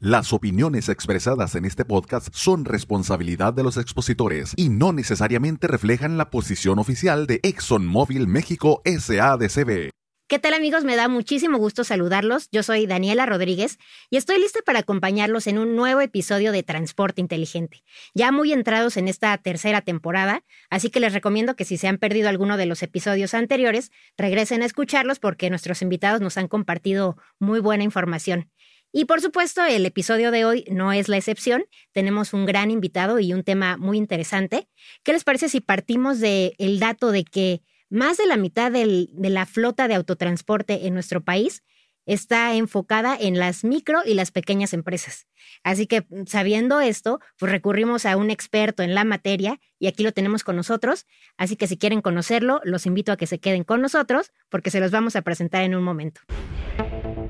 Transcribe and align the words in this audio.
Las 0.00 0.32
opiniones 0.32 0.88
expresadas 0.88 1.56
en 1.56 1.64
este 1.64 1.84
podcast 1.84 2.28
son 2.32 2.64
responsabilidad 2.64 3.52
de 3.52 3.64
los 3.64 3.76
expositores 3.76 4.52
y 4.54 4.68
no 4.68 4.92
necesariamente 4.92 5.66
reflejan 5.66 6.16
la 6.16 6.30
posición 6.30 6.78
oficial 6.78 7.26
de 7.26 7.40
ExxonMobil 7.42 8.28
México 8.28 8.80
SADCB. 8.84 9.90
¿Qué 10.28 10.38
tal 10.38 10.52
amigos? 10.54 10.84
Me 10.84 10.94
da 10.94 11.08
muchísimo 11.08 11.56
gusto 11.58 11.84
saludarlos. 11.84 12.48
Yo 12.52 12.62
soy 12.62 12.86
Daniela 12.86 13.24
Rodríguez 13.26 13.78
y 14.08 14.18
estoy 14.18 14.38
lista 14.38 14.60
para 14.64 14.80
acompañarlos 14.80 15.46
en 15.46 15.58
un 15.58 15.74
nuevo 15.74 16.02
episodio 16.02 16.52
de 16.52 16.62
Transporte 16.62 17.22
Inteligente, 17.22 17.82
ya 18.14 18.30
muy 18.30 18.52
entrados 18.52 18.98
en 18.98 19.08
esta 19.08 19.36
tercera 19.38 19.80
temporada, 19.80 20.44
así 20.68 20.90
que 20.90 21.00
les 21.00 21.14
recomiendo 21.14 21.56
que 21.56 21.64
si 21.64 21.78
se 21.78 21.88
han 21.88 21.96
perdido 21.96 22.28
alguno 22.28 22.58
de 22.58 22.66
los 22.66 22.82
episodios 22.82 23.32
anteriores, 23.32 23.90
regresen 24.18 24.60
a 24.60 24.66
escucharlos 24.66 25.18
porque 25.18 25.48
nuestros 25.48 25.80
invitados 25.80 26.20
nos 26.20 26.36
han 26.36 26.46
compartido 26.46 27.16
muy 27.40 27.58
buena 27.58 27.82
información. 27.82 28.50
Y 28.92 29.04
por 29.04 29.20
supuesto, 29.20 29.64
el 29.64 29.84
episodio 29.84 30.30
de 30.30 30.44
hoy 30.44 30.64
no 30.70 30.92
es 30.92 31.08
la 31.08 31.18
excepción. 31.18 31.64
Tenemos 31.92 32.32
un 32.32 32.46
gran 32.46 32.70
invitado 32.70 33.18
y 33.18 33.34
un 33.34 33.44
tema 33.44 33.76
muy 33.76 33.98
interesante. 33.98 34.68
¿Qué 35.02 35.12
les 35.12 35.24
parece 35.24 35.48
si 35.48 35.60
partimos 35.60 36.20
del 36.20 36.54
el 36.58 36.80
dato 36.80 37.12
de 37.12 37.24
que 37.24 37.62
más 37.90 38.16
de 38.16 38.26
la 38.26 38.36
mitad 38.36 38.72
de 38.72 39.08
la 39.14 39.46
flota 39.46 39.88
de 39.88 39.94
autotransporte 39.94 40.86
en 40.86 40.94
nuestro 40.94 41.22
país 41.22 41.62
está 42.06 42.54
enfocada 42.54 43.14
en 43.20 43.38
las 43.38 43.62
micro 43.62 44.00
y 44.06 44.14
las 44.14 44.30
pequeñas 44.30 44.72
empresas? 44.72 45.26
Así 45.62 45.86
que 45.86 46.06
sabiendo 46.26 46.80
esto, 46.80 47.20
pues 47.38 47.52
recurrimos 47.52 48.06
a 48.06 48.16
un 48.16 48.30
experto 48.30 48.82
en 48.82 48.94
la 48.94 49.04
materia 49.04 49.60
y 49.78 49.88
aquí 49.88 50.02
lo 50.02 50.12
tenemos 50.12 50.44
con 50.44 50.56
nosotros. 50.56 51.06
Así 51.36 51.56
que 51.56 51.66
si 51.66 51.76
quieren 51.76 52.00
conocerlo, 52.00 52.62
los 52.64 52.86
invito 52.86 53.12
a 53.12 53.18
que 53.18 53.26
se 53.26 53.38
queden 53.38 53.64
con 53.64 53.82
nosotros 53.82 54.32
porque 54.48 54.70
se 54.70 54.80
los 54.80 54.90
vamos 54.90 55.14
a 55.14 55.22
presentar 55.22 55.62
en 55.62 55.74
un 55.74 55.84
momento. 55.84 56.22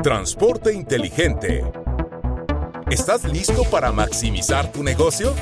Transporte 0.03 0.73
inteligente. 0.73 1.65
¿Estás 2.89 3.25
listo 3.25 3.65
para 3.65 3.91
maximizar 3.91 4.71
tu 4.71 4.85
negocio? 4.85 5.35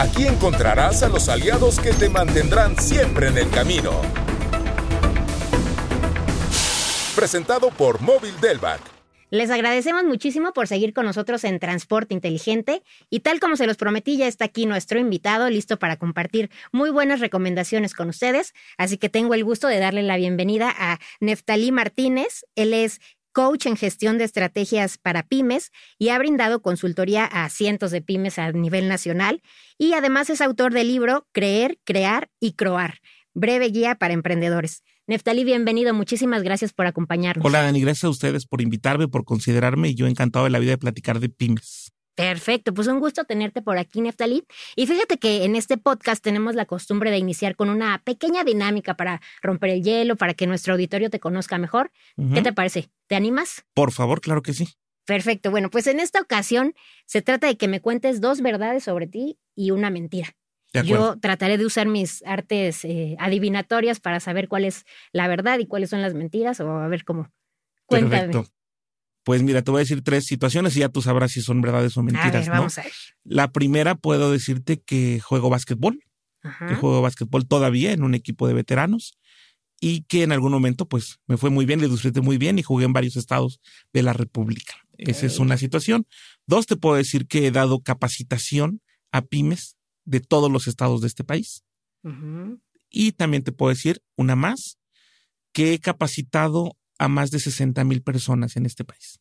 Aquí 0.00 0.26
encontrarás 0.26 1.04
a 1.04 1.08
los 1.08 1.28
aliados 1.28 1.78
que 1.78 1.92
te 1.92 2.08
mantendrán 2.08 2.76
siempre 2.76 3.28
en 3.28 3.38
el 3.38 3.48
camino. 3.50 3.92
Presentado 7.14 7.70
por 7.70 8.00
Móvil 8.00 8.34
Delvac. 8.40 8.91
Les 9.32 9.48
agradecemos 9.48 10.04
muchísimo 10.04 10.52
por 10.52 10.68
seguir 10.68 10.92
con 10.92 11.06
nosotros 11.06 11.42
en 11.44 11.58
Transporte 11.58 12.12
Inteligente 12.12 12.82
y 13.08 13.20
tal 13.20 13.40
como 13.40 13.56
se 13.56 13.66
los 13.66 13.78
prometí, 13.78 14.18
ya 14.18 14.28
está 14.28 14.44
aquí 14.44 14.66
nuestro 14.66 14.98
invitado 14.98 15.48
listo 15.48 15.78
para 15.78 15.96
compartir 15.96 16.50
muy 16.70 16.90
buenas 16.90 17.20
recomendaciones 17.20 17.94
con 17.94 18.10
ustedes. 18.10 18.52
Así 18.76 18.98
que 18.98 19.08
tengo 19.08 19.32
el 19.32 19.42
gusto 19.42 19.68
de 19.68 19.78
darle 19.78 20.02
la 20.02 20.18
bienvenida 20.18 20.70
a 20.76 20.98
Neftalí 21.20 21.72
Martínez. 21.72 22.44
Él 22.56 22.74
es 22.74 23.00
coach 23.32 23.64
en 23.64 23.78
gestión 23.78 24.18
de 24.18 24.24
estrategias 24.24 24.98
para 24.98 25.22
pymes 25.22 25.70
y 25.96 26.10
ha 26.10 26.18
brindado 26.18 26.60
consultoría 26.60 27.24
a 27.24 27.48
cientos 27.48 27.90
de 27.90 28.02
pymes 28.02 28.38
a 28.38 28.52
nivel 28.52 28.86
nacional 28.86 29.40
y 29.78 29.94
además 29.94 30.28
es 30.28 30.42
autor 30.42 30.74
del 30.74 30.88
libro 30.88 31.26
Creer, 31.32 31.78
Crear 31.84 32.28
y 32.38 32.52
Croar, 32.52 32.98
breve 33.32 33.68
guía 33.68 33.94
para 33.94 34.12
emprendedores. 34.12 34.82
Neftalí, 35.12 35.44
bienvenido. 35.44 35.92
Muchísimas 35.92 36.42
gracias 36.42 36.72
por 36.72 36.86
acompañarnos. 36.86 37.44
Hola, 37.44 37.60
Dani. 37.60 37.82
Gracias 37.82 38.04
a 38.04 38.08
ustedes 38.08 38.46
por 38.46 38.62
invitarme, 38.62 39.08
por 39.08 39.26
considerarme 39.26 39.90
y 39.90 39.94
yo 39.94 40.06
encantado 40.06 40.46
de 40.46 40.50
la 40.50 40.58
vida 40.58 40.70
de 40.70 40.78
platicar 40.78 41.20
de 41.20 41.28
pymes. 41.28 41.92
Perfecto, 42.14 42.72
pues 42.72 42.88
un 42.88 42.98
gusto 42.98 43.24
tenerte 43.24 43.60
por 43.60 43.76
aquí, 43.76 44.00
Neftalí. 44.00 44.46
Y 44.74 44.86
fíjate 44.86 45.18
que 45.18 45.44
en 45.44 45.54
este 45.54 45.76
podcast 45.76 46.24
tenemos 46.24 46.54
la 46.54 46.64
costumbre 46.64 47.10
de 47.10 47.18
iniciar 47.18 47.56
con 47.56 47.68
una 47.68 48.00
pequeña 48.02 48.42
dinámica 48.42 48.94
para 48.94 49.20
romper 49.42 49.68
el 49.68 49.82
hielo, 49.82 50.16
para 50.16 50.32
que 50.32 50.46
nuestro 50.46 50.72
auditorio 50.72 51.10
te 51.10 51.20
conozca 51.20 51.58
mejor. 51.58 51.90
¿Qué 52.32 52.40
te 52.40 52.54
parece? 52.54 52.88
¿Te 53.06 53.14
animas? 53.14 53.66
Por 53.74 53.92
favor, 53.92 54.22
claro 54.22 54.40
que 54.40 54.54
sí. 54.54 54.66
Perfecto, 55.04 55.50
bueno, 55.50 55.68
pues 55.68 55.88
en 55.88 56.00
esta 56.00 56.22
ocasión 56.22 56.72
se 57.04 57.20
trata 57.20 57.48
de 57.48 57.58
que 57.58 57.68
me 57.68 57.82
cuentes 57.82 58.22
dos 58.22 58.40
verdades 58.40 58.84
sobre 58.84 59.08
ti 59.08 59.38
y 59.54 59.72
una 59.72 59.90
mentira. 59.90 60.34
Yo 60.84 61.18
trataré 61.18 61.58
de 61.58 61.66
usar 61.66 61.86
mis 61.86 62.22
artes 62.24 62.84
eh, 62.84 63.16
adivinatorias 63.18 64.00
para 64.00 64.20
saber 64.20 64.48
cuál 64.48 64.64
es 64.64 64.84
la 65.12 65.28
verdad 65.28 65.58
y 65.58 65.66
cuáles 65.66 65.90
son 65.90 66.00
las 66.00 66.14
mentiras 66.14 66.60
o 66.60 66.78
a 66.78 66.88
ver 66.88 67.04
cómo. 67.04 67.30
Cuéntame. 67.86 68.32
Perfecto. 68.32 68.52
Pues 69.24 69.42
mira, 69.42 69.62
te 69.62 69.70
voy 69.70 69.78
a 69.78 69.84
decir 69.84 70.02
tres 70.02 70.24
situaciones 70.24 70.76
y 70.76 70.80
ya 70.80 70.88
tú 70.88 71.00
sabrás 71.00 71.32
si 71.32 71.42
son 71.42 71.60
verdades 71.60 71.96
o 71.96 72.02
mentiras. 72.02 72.34
A 72.34 72.38
ver, 72.38 72.50
vamos 72.50 72.78
a 72.78 72.82
ver. 72.82 72.92
La 73.22 73.52
primera 73.52 73.94
puedo 73.94 74.32
decirte 74.32 74.80
que 74.80 75.20
juego 75.20 75.48
básquetbol, 75.48 76.02
que 76.42 76.74
juego 76.74 77.02
básquetbol 77.02 77.46
todavía 77.46 77.92
en 77.92 78.02
un 78.02 78.14
equipo 78.14 78.48
de 78.48 78.54
veteranos 78.54 79.16
y 79.80 80.02
que 80.02 80.24
en 80.24 80.32
algún 80.32 80.50
momento 80.50 80.88
pues 80.88 81.20
me 81.26 81.36
fue 81.36 81.50
muy 81.50 81.66
bien, 81.66 81.80
le 81.80 81.88
disfruté 81.88 82.20
muy 82.20 82.36
bien 82.36 82.58
y 82.58 82.62
jugué 82.62 82.84
en 82.84 82.92
varios 82.92 83.16
estados 83.16 83.60
de 83.92 84.02
la 84.02 84.12
República. 84.12 84.74
Esa 84.98 85.26
es 85.26 85.38
una 85.38 85.56
situación. 85.56 86.06
Dos, 86.46 86.66
te 86.66 86.76
puedo 86.76 86.96
decir 86.96 87.26
que 87.26 87.46
he 87.46 87.50
dado 87.50 87.80
capacitación 87.80 88.80
a 89.12 89.22
pymes 89.22 89.76
de 90.04 90.20
todos 90.20 90.50
los 90.50 90.66
estados 90.66 91.00
de 91.00 91.06
este 91.08 91.24
país. 91.24 91.64
Y 92.90 93.12
también 93.12 93.44
te 93.44 93.52
puedo 93.52 93.70
decir 93.70 94.02
una 94.16 94.36
más, 94.36 94.78
que 95.52 95.74
he 95.74 95.78
capacitado 95.78 96.76
a 96.98 97.08
más 97.08 97.30
de 97.30 97.38
60 97.38 97.84
mil 97.84 98.02
personas 98.02 98.56
en 98.56 98.66
este 98.66 98.84
país. 98.84 99.20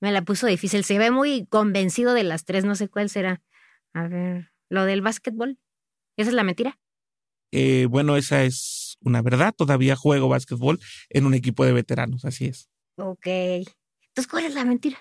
Me 0.00 0.12
la 0.12 0.22
puso 0.22 0.46
difícil. 0.46 0.84
Se 0.84 0.98
ve 0.98 1.10
muy 1.10 1.46
convencido 1.46 2.12
de 2.12 2.24
las 2.24 2.44
tres, 2.44 2.64
no 2.64 2.74
sé 2.74 2.88
cuál 2.88 3.08
será. 3.08 3.42
A 3.94 4.08
ver, 4.08 4.52
lo 4.68 4.84
del 4.84 5.00
básquetbol. 5.00 5.58
¿Esa 6.16 6.30
es 6.30 6.34
la 6.34 6.42
mentira? 6.42 6.78
Eh, 7.52 7.86
bueno, 7.86 8.16
esa 8.16 8.42
es 8.44 8.96
una 9.00 9.22
verdad. 9.22 9.54
Todavía 9.56 9.96
juego 9.96 10.28
básquetbol 10.28 10.80
en 11.10 11.26
un 11.26 11.34
equipo 11.34 11.64
de 11.64 11.72
veteranos, 11.72 12.24
así 12.24 12.46
es. 12.46 12.68
Ok. 12.96 13.26
Entonces, 13.26 14.26
¿cuál 14.28 14.44
es 14.44 14.54
la 14.54 14.64
mentira? 14.64 14.98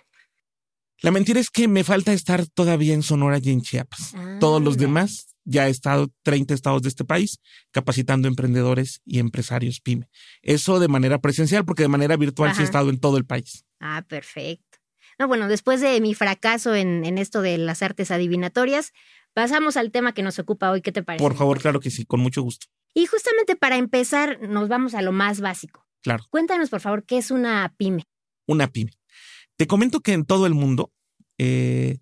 La 1.01 1.09
mentira 1.09 1.39
es 1.39 1.49
que 1.49 1.67
me 1.67 1.83
falta 1.83 2.13
estar 2.13 2.45
todavía 2.45 2.93
en 2.93 3.01
Sonora 3.01 3.39
y 3.41 3.49
en 3.49 3.61
Chiapas. 3.61 4.13
Todos 4.39 4.61
los 4.61 4.75
ah. 4.75 4.79
demás 4.79 5.27
ya 5.43 5.67
he 5.67 5.71
estado 5.71 6.11
30 6.23 6.53
estados 6.53 6.83
de 6.83 6.89
este 6.89 7.03
país 7.03 7.39
capacitando 7.71 8.27
emprendedores 8.27 9.01
y 9.03 9.17
empresarios 9.17 9.81
pyme. 9.81 10.07
Eso 10.43 10.79
de 10.79 10.87
manera 10.87 11.19
presencial, 11.19 11.65
porque 11.65 11.83
de 11.83 11.89
manera 11.89 12.17
virtual 12.17 12.53
sí 12.53 12.61
he 12.61 12.65
estado 12.65 12.91
en 12.91 12.99
todo 12.99 13.17
el 13.17 13.25
país. 13.25 13.65
Ah, 13.79 14.05
perfecto. 14.07 14.77
No, 15.17 15.27
bueno, 15.27 15.47
después 15.47 15.81
de 15.81 15.99
mi 16.01 16.13
fracaso 16.13 16.75
en, 16.75 17.03
en 17.03 17.17
esto 17.17 17.41
de 17.41 17.57
las 17.57 17.81
artes 17.81 18.11
adivinatorias, 18.11 18.91
pasamos 19.33 19.77
al 19.77 19.91
tema 19.91 20.13
que 20.13 20.21
nos 20.21 20.37
ocupa 20.37 20.69
hoy. 20.69 20.81
¿Qué 20.81 20.91
te 20.91 21.01
parece? 21.03 21.23
Por 21.23 21.35
favor, 21.35 21.59
claro 21.59 21.79
que 21.79 21.89
sí, 21.89 22.05
con 22.05 22.19
mucho 22.19 22.43
gusto. 22.43 22.67
Y 22.93 23.07
justamente 23.07 23.55
para 23.55 23.77
empezar, 23.77 24.39
nos 24.41 24.69
vamos 24.69 24.93
a 24.93 25.01
lo 25.01 25.11
más 25.11 25.41
básico. 25.41 25.87
Claro. 26.03 26.25
Cuéntanos, 26.29 26.69
por 26.69 26.81
favor, 26.81 27.03
¿qué 27.05 27.17
es 27.17 27.31
una 27.31 27.73
pyme? 27.77 28.03
Una 28.47 28.67
pyme. 28.67 28.91
Te 29.61 29.67
comento 29.67 29.99
que 29.99 30.13
en 30.13 30.25
todo 30.25 30.47
el 30.47 30.55
mundo 30.55 30.91
eh, 31.37 31.99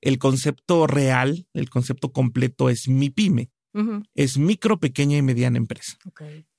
el 0.00 0.18
concepto 0.20 0.86
real, 0.86 1.48
el 1.54 1.68
concepto 1.68 2.12
completo 2.12 2.70
es 2.70 2.86
mi 2.86 3.10
pyme. 3.10 3.50
Es 4.14 4.38
micro, 4.38 4.78
pequeña 4.78 5.16
y 5.16 5.22
mediana 5.22 5.58
empresa. 5.58 5.98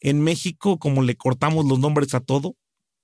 En 0.01 0.19
México, 0.19 0.77
como 0.77 1.03
le 1.03 1.15
cortamos 1.15 1.65
los 1.67 1.79
nombres 1.79 2.13
a 2.15 2.19
todo, 2.19 2.57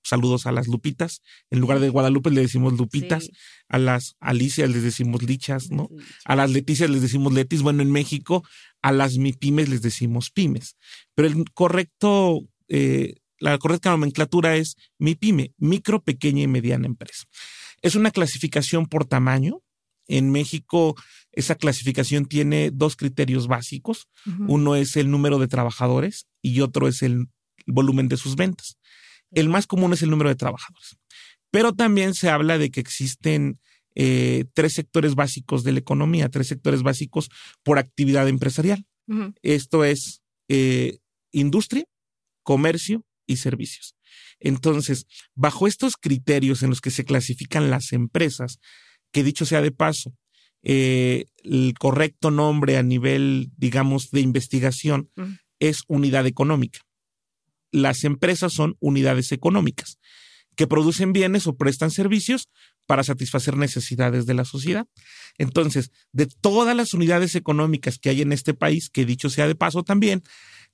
saludos 0.04 0.46
a 0.46 0.52
las 0.52 0.68
Lupitas. 0.68 1.22
En 1.50 1.62
lugar 1.62 1.80
de 1.80 1.88
Guadalupe 1.88 2.32
le 2.32 2.42
decimos 2.42 2.74
Lupitas, 2.74 3.30
a 3.70 3.78
las 3.78 4.18
Alicias 4.20 4.70
les 4.70 4.84
decimos 4.84 5.24
Lichas, 5.24 5.72
¿no? 5.72 5.88
A 6.26 6.36
las 6.36 6.52
Leticias 6.52 6.90
les 6.90 7.02
decimos 7.02 7.32
Letis. 7.32 7.62
Bueno, 7.62 7.82
en 7.82 7.94
México 7.94 8.44
a 8.82 8.92
las 8.92 9.18
MIPYMES 9.18 9.70
les 9.70 9.82
decimos 9.82 10.32
pymes. 10.32 10.76
Pero 11.16 11.30
el 11.30 11.50
correcto 11.54 12.42
eh, 12.68 13.16
la 13.40 13.58
correcta 13.58 13.90
nomenclatura 13.92 14.56
es 14.56 14.76
MIPYME, 15.00 15.54
micro, 15.58 16.02
pequeña 16.04 16.44
y 16.44 16.48
mediana 16.48 16.88
empresa. 16.88 17.26
Es 17.82 17.96
una 17.96 18.12
clasificación 18.12 18.88
por 18.88 19.06
tamaño. 19.06 19.62
En 20.08 20.32
México, 20.32 20.96
esa 21.32 21.56
clasificación 21.56 22.26
tiene 22.26 22.72
dos 22.72 22.96
criterios 22.96 23.48
básicos. 23.48 24.08
Uno 24.48 24.76
es 24.76 24.96
el 24.96 25.12
número 25.12 25.38
de 25.38 25.48
trabajadores 25.48 26.28
y 26.42 26.62
otro 26.62 26.88
es 26.88 27.02
el 27.02 27.28
volumen 27.66 28.08
de 28.08 28.18
sus 28.18 28.36
ventas. 28.36 28.78
El 29.32 29.50
más 29.50 29.68
común 29.68 29.94
es 29.94 30.02
el 30.02 30.10
número 30.10 30.30
de 30.30 30.36
trabajadores. 30.36 30.98
Pero 31.52 31.74
también 31.74 32.14
se 32.14 32.30
habla 32.30 32.58
de 32.58 32.72
que 32.72 32.80
existen 32.80 33.60
eh, 33.96 34.46
tres 34.54 34.74
sectores 34.74 35.16
básicos 35.16 35.64
de 35.64 35.74
la 35.74 35.80
economía, 35.80 36.30
tres 36.30 36.48
sectores 36.48 36.84
básicos 36.84 37.30
por 37.64 37.78
actividad 37.78 38.28
empresarial. 38.28 38.86
Esto 39.42 39.86
es 39.86 40.22
eh, 40.50 40.98
industria, 41.32 41.86
comercio 42.44 43.06
y 43.28 43.38
servicios. 43.38 43.96
Entonces, 44.40 45.06
bajo 45.36 45.68
estos 45.68 45.98
criterios 45.98 46.64
en 46.64 46.70
los 46.70 46.82
que 46.82 46.92
se 46.92 47.06
clasifican 47.06 47.70
las 47.70 47.94
empresas, 47.94 48.60
que 49.12 49.24
dicho 49.24 49.46
sea 49.46 49.62
de 49.62 49.72
paso, 49.72 50.14
eh, 50.64 51.26
el 51.44 51.74
correcto 51.80 52.32
nombre 52.32 52.78
a 52.78 52.84
nivel, 52.84 53.52
digamos, 53.58 54.12
de 54.12 54.22
investigación 54.22 55.12
es 55.60 55.84
unidad 55.88 56.26
económica. 56.26 56.80
Las 57.72 58.04
empresas 58.04 58.54
son 58.54 58.76
unidades 58.80 59.32
económicas 59.32 60.00
que 60.56 60.68
producen 60.68 61.14
bienes 61.14 61.46
o 61.48 61.56
prestan 61.56 61.92
servicios 61.92 62.50
para 62.88 63.04
satisfacer 63.04 63.56
necesidades 63.56 64.26
de 64.26 64.34
la 64.34 64.44
sociedad. 64.44 64.88
Entonces, 65.38 65.92
de 66.12 66.26
todas 66.26 66.76
las 66.76 66.94
unidades 66.94 67.36
económicas 67.36 68.00
que 68.00 68.10
hay 68.10 68.22
en 68.22 68.34
este 68.34 68.54
país, 68.54 68.90
que 68.90 69.06
dicho 69.06 69.30
sea 69.30 69.48
de 69.48 69.56
paso 69.56 69.84
también, 69.84 70.24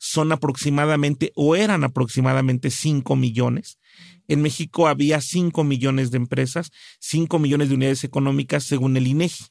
son 0.03 0.33
aproximadamente 0.33 1.31
o 1.33 1.55
eran 1.55 1.85
aproximadamente 1.85 2.71
5 2.71 3.15
millones. 3.15 3.79
En 4.27 4.41
México 4.41 4.89
había 4.89 5.21
5 5.21 5.63
millones 5.63 6.11
de 6.11 6.17
empresas, 6.17 6.71
5 6.99 7.39
millones 7.39 7.69
de 7.69 7.75
unidades 7.75 8.03
económicas 8.03 8.65
según 8.65 8.97
el 8.97 9.07
INEGI. 9.07 9.45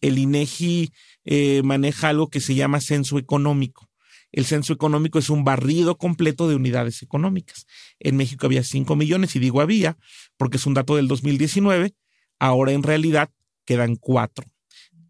El 0.00 0.18
INEGI 0.18 0.92
eh, 1.24 1.62
maneja 1.64 2.10
algo 2.10 2.30
que 2.30 2.38
se 2.38 2.54
llama 2.54 2.80
censo 2.80 3.18
económico. 3.18 3.90
El 4.30 4.44
censo 4.44 4.72
económico 4.72 5.18
es 5.18 5.30
un 5.30 5.42
barrido 5.42 5.98
completo 5.98 6.48
de 6.48 6.54
unidades 6.54 7.02
económicas. 7.02 7.66
En 7.98 8.16
México 8.16 8.46
había 8.46 8.62
5 8.62 8.94
millones, 8.94 9.34
y 9.34 9.40
digo 9.40 9.60
había, 9.60 9.98
porque 10.36 10.58
es 10.58 10.66
un 10.66 10.74
dato 10.74 10.94
del 10.94 11.08
2019, 11.08 11.96
ahora 12.38 12.70
en 12.70 12.84
realidad 12.84 13.30
quedan 13.64 13.96
4. 13.96 14.46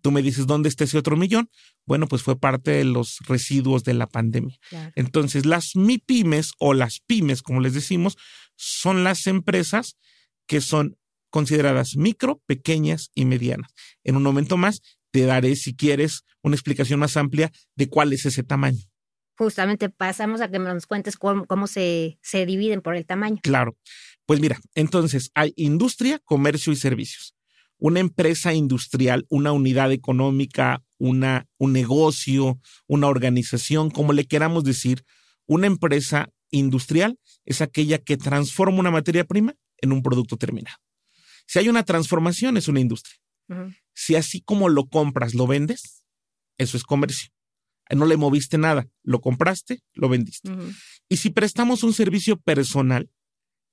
Tú 0.08 0.12
me 0.12 0.22
dices, 0.22 0.46
¿dónde 0.46 0.70
está 0.70 0.84
ese 0.84 0.96
otro 0.96 1.18
millón? 1.18 1.50
Bueno, 1.84 2.08
pues 2.08 2.22
fue 2.22 2.40
parte 2.40 2.70
de 2.70 2.84
los 2.84 3.18
residuos 3.26 3.84
de 3.84 3.92
la 3.92 4.06
pandemia. 4.06 4.58
Entonces, 4.94 5.44
las 5.44 5.76
MIPIMES 5.76 6.52
o 6.58 6.72
las 6.72 7.00
pymes, 7.00 7.42
como 7.42 7.60
les 7.60 7.74
decimos, 7.74 8.16
son 8.56 9.04
las 9.04 9.26
empresas 9.26 9.98
que 10.46 10.62
son 10.62 10.96
consideradas 11.28 11.98
micro, 11.98 12.40
pequeñas 12.46 13.10
y 13.14 13.26
medianas. 13.26 13.70
En 14.02 14.16
un 14.16 14.22
momento 14.22 14.56
más 14.56 14.80
te 15.10 15.26
daré, 15.26 15.56
si 15.56 15.76
quieres, 15.76 16.24
una 16.42 16.56
explicación 16.56 17.00
más 17.00 17.18
amplia 17.18 17.52
de 17.76 17.90
cuál 17.90 18.14
es 18.14 18.24
ese 18.24 18.42
tamaño. 18.42 18.80
Justamente 19.36 19.90
pasamos 19.90 20.40
a 20.40 20.50
que 20.50 20.58
nos 20.58 20.86
cuentes 20.86 21.18
cómo, 21.18 21.66
se, 21.66 22.18
se 22.22 22.46
dividen 22.46 22.80
por 22.80 22.96
el 22.96 23.04
tamaño. 23.04 23.40
Claro. 23.42 23.76
Pues 24.24 24.40
mira, 24.40 24.58
entonces 24.74 25.30
hay 25.34 25.52
industria, 25.54 26.18
comercio 26.24 26.72
y 26.72 26.76
servicios 26.76 27.34
una 27.78 28.00
empresa 28.00 28.52
industrial, 28.52 29.24
una 29.28 29.52
unidad 29.52 29.92
económica, 29.92 30.82
una, 30.98 31.46
un 31.58 31.72
negocio, 31.72 32.60
una 32.86 33.06
organización, 33.06 33.90
como 33.90 34.12
le 34.12 34.26
queramos 34.26 34.64
decir, 34.64 35.04
una 35.46 35.66
empresa 35.66 36.30
industrial 36.50 37.18
es 37.44 37.60
aquella 37.60 37.98
que 37.98 38.16
transforma 38.16 38.78
una 38.78 38.90
materia 38.90 39.24
prima 39.24 39.54
en 39.78 39.92
un 39.92 40.02
producto 40.02 40.36
terminado. 40.36 40.76
Si 41.46 41.58
hay 41.58 41.68
una 41.68 41.84
transformación, 41.84 42.56
es 42.56 42.68
una 42.68 42.80
industria. 42.80 43.16
Si 43.94 44.14
así 44.14 44.42
como 44.42 44.68
lo 44.68 44.86
compras, 44.88 45.34
lo 45.34 45.46
vendes, 45.46 46.04
eso 46.58 46.76
es 46.76 46.82
comercio. 46.82 47.30
No 47.90 48.04
le 48.04 48.18
moviste 48.18 48.58
nada, 48.58 48.86
lo 49.02 49.20
compraste, 49.20 49.80
lo 49.94 50.10
vendiste. 50.10 50.50
Y 51.08 51.16
si 51.16 51.30
prestamos 51.30 51.82
un 51.82 51.94
servicio 51.94 52.36
personal, 52.38 53.08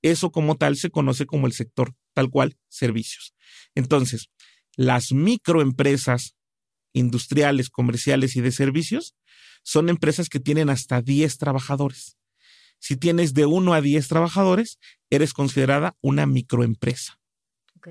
eso 0.02 0.30
como 0.30 0.56
tal 0.56 0.76
se 0.76 0.90
conoce 0.90 1.26
como 1.26 1.46
el 1.46 1.52
sector 1.52 1.94
tal 2.14 2.30
cual 2.30 2.56
servicios. 2.68 3.34
Entonces, 3.74 4.30
las 4.76 5.12
microempresas 5.12 6.34
industriales, 6.92 7.70
comerciales 7.70 8.36
y 8.36 8.40
de 8.40 8.52
servicios 8.52 9.14
son 9.62 9.88
empresas 9.88 10.28
que 10.28 10.40
tienen 10.40 10.70
hasta 10.70 11.02
10 11.02 11.38
trabajadores. 11.38 12.16
Si 12.78 12.96
tienes 12.96 13.34
de 13.34 13.46
1 13.46 13.74
a 13.74 13.80
10 13.80 14.08
trabajadores, 14.08 14.78
eres 15.10 15.32
considerada 15.32 15.96
una 16.00 16.26
microempresa. 16.26 17.18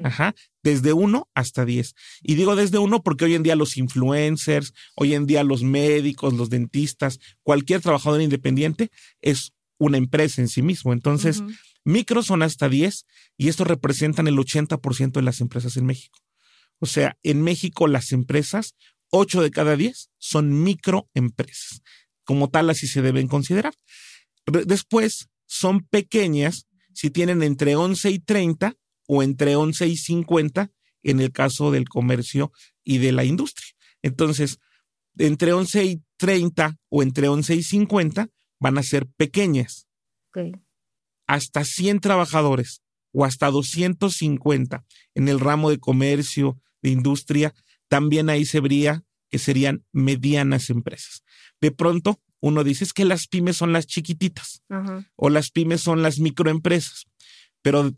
Ajá, 0.03 0.35
desde 0.61 0.91
1 0.91 1.29
hasta 1.33 1.63
10. 1.63 1.95
Y 2.21 2.35
digo 2.35 2.55
desde 2.55 2.79
1 2.79 3.01
porque 3.01 3.25
hoy 3.25 3.35
en 3.35 3.43
día 3.43 3.55
los 3.55 3.77
influencers, 3.77 4.73
hoy 4.95 5.13
en 5.13 5.25
día 5.25 5.43
los 5.43 5.63
médicos, 5.63 6.33
los 6.33 6.49
dentistas, 6.49 7.19
cualquier 7.43 7.81
trabajador 7.81 8.21
independiente 8.21 8.89
es 9.21 9.53
una 9.77 9.97
empresa 9.97 10.41
en 10.41 10.49
sí 10.49 10.61
mismo. 10.61 10.91
Entonces, 10.91 11.43
Micros 11.85 12.25
son 12.25 12.41
hasta 12.41 12.67
10 12.67 13.05
y 13.37 13.47
estos 13.47 13.67
representan 13.67 14.27
el 14.27 14.35
80% 14.37 15.11
de 15.11 15.21
las 15.21 15.39
empresas 15.39 15.77
en 15.77 15.85
México. 15.85 16.19
O 16.79 16.87
sea, 16.87 17.17
en 17.23 17.41
México 17.41 17.87
las 17.87 18.11
empresas, 18.11 18.75
8 19.11 19.43
de 19.43 19.51
cada 19.51 19.77
10 19.77 20.09
son 20.17 20.63
microempresas. 20.63 21.81
Como 22.23 22.49
tal, 22.49 22.71
así 22.71 22.87
se 22.87 23.03
deben 23.03 23.27
considerar. 23.27 23.75
Después, 24.45 25.29
son 25.45 25.85
pequeñas 25.85 26.67
si 26.93 27.11
tienen 27.11 27.43
entre 27.43 27.75
11 27.75 28.09
y 28.09 28.19
30 28.19 28.75
o 29.07 29.21
entre 29.21 29.55
11 29.55 29.87
y 29.87 29.97
50 29.97 30.71
en 31.03 31.19
el 31.19 31.31
caso 31.31 31.69
del 31.69 31.87
comercio 31.87 32.51
y 32.83 32.97
de 32.97 33.11
la 33.11 33.25
industria. 33.25 33.69
Entonces, 34.01 34.57
entre 35.17 35.53
11 35.53 35.85
y 35.85 36.03
30 36.17 36.77
o 36.89 37.03
entre 37.03 37.27
11 37.27 37.55
y 37.55 37.63
50 37.63 38.29
van 38.59 38.77
a 38.79 38.83
ser 38.83 39.05
pequeñas 39.05 39.87
hasta 41.27 41.63
100 41.63 41.99
trabajadores 41.99 42.81
o 43.11 43.25
hasta 43.25 43.49
250 43.49 44.85
en 45.15 45.27
el 45.27 45.39
ramo 45.39 45.69
de 45.69 45.79
comercio, 45.79 46.59
de 46.81 46.89
industria, 46.89 47.53
también 47.87 48.29
ahí 48.29 48.45
se 48.45 48.59
vería 48.59 49.03
que 49.29 49.39
serían 49.39 49.85
medianas 49.91 50.69
empresas. 50.69 51.23
De 51.61 51.71
pronto, 51.71 52.21
uno 52.41 52.63
dice 52.63 52.83
es 52.83 52.93
que 52.93 53.05
las 53.05 53.27
pymes 53.27 53.57
son 53.57 53.73
las 53.73 53.87
chiquititas 53.87 54.61
o 55.15 55.29
las 55.29 55.49
pymes 55.49 55.81
son 55.81 56.01
las 56.01 56.19
microempresas, 56.19 57.05
pero 57.61 57.91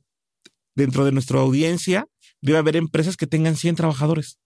dentro 0.76 1.04
de 1.04 1.12
nuestra 1.12 1.40
audiencia 1.40 2.08
debe 2.42 2.60
haber 2.60 2.76
empresas 2.76 3.18
que 3.18 3.28
tengan 3.28 3.56
100 3.56 3.76
trabajadores 3.76 4.40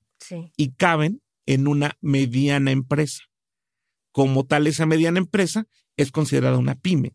y 0.56 0.72
caben 0.72 1.22
en 1.46 1.68
una 1.68 1.98
mediana 2.00 2.72
empresa. 2.72 3.24
Como 4.12 4.46
tal, 4.46 4.68
esa 4.68 4.86
mediana 4.86 5.20
empresa 5.20 5.68
es 5.98 6.12
considerada 6.12 6.58
una 6.58 6.76
pyme 6.76 7.14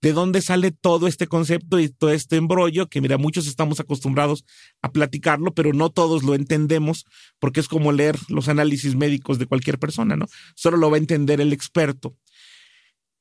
de 0.00 0.12
dónde 0.12 0.42
sale 0.42 0.70
todo 0.70 1.06
este 1.08 1.26
concepto 1.26 1.80
y 1.80 1.88
todo 1.88 2.10
este 2.10 2.36
embrollo, 2.36 2.88
que 2.88 3.00
mira, 3.00 3.18
muchos 3.18 3.46
estamos 3.46 3.80
acostumbrados 3.80 4.44
a 4.80 4.92
platicarlo, 4.92 5.54
pero 5.54 5.72
no 5.72 5.90
todos 5.90 6.22
lo 6.22 6.34
entendemos, 6.34 7.04
porque 7.38 7.60
es 7.60 7.68
como 7.68 7.90
leer 7.90 8.16
los 8.28 8.48
análisis 8.48 8.94
médicos 8.94 9.38
de 9.38 9.46
cualquier 9.46 9.78
persona, 9.78 10.16
¿no? 10.16 10.26
Solo 10.54 10.76
lo 10.76 10.90
va 10.90 10.96
a 10.96 11.00
entender 11.00 11.40
el 11.40 11.52
experto. 11.52 12.16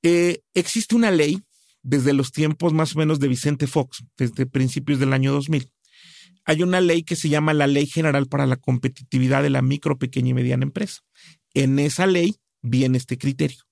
Eh, 0.04 0.42
existe 0.54 0.96
una 0.96 1.10
ley 1.10 1.42
desde 1.82 2.14
los 2.14 2.32
tiempos 2.32 2.74
más 2.74 2.96
o 2.96 3.00
menos 3.00 3.20
de 3.20 3.28
Vicente 3.28 3.66
Fox, 3.66 4.04
desde 4.18 4.46
principios 4.46 5.00
del 5.00 5.14
año 5.14 5.32
2000. 5.32 5.72
Hay 6.46 6.64
una 6.64 6.80
ley 6.80 7.04
que 7.04 7.16
se 7.16 7.28
llama 7.28 7.54
la 7.54 7.68
Ley 7.68 7.88
General 7.88 8.26
para 8.28 8.46
la 8.46 8.56
Competitividad 8.56 9.44
de 9.44 9.50
la 9.50 9.62
Micro, 9.62 9.98
Pequeña 9.98 10.30
y 10.30 10.34
Mediana 10.34 10.64
Empresa. 10.64 11.02
En 11.54 11.78
esa 11.80 12.08
ley 12.08 12.38
viene 12.62 12.98
este 12.98 13.18
criterio 13.18 13.67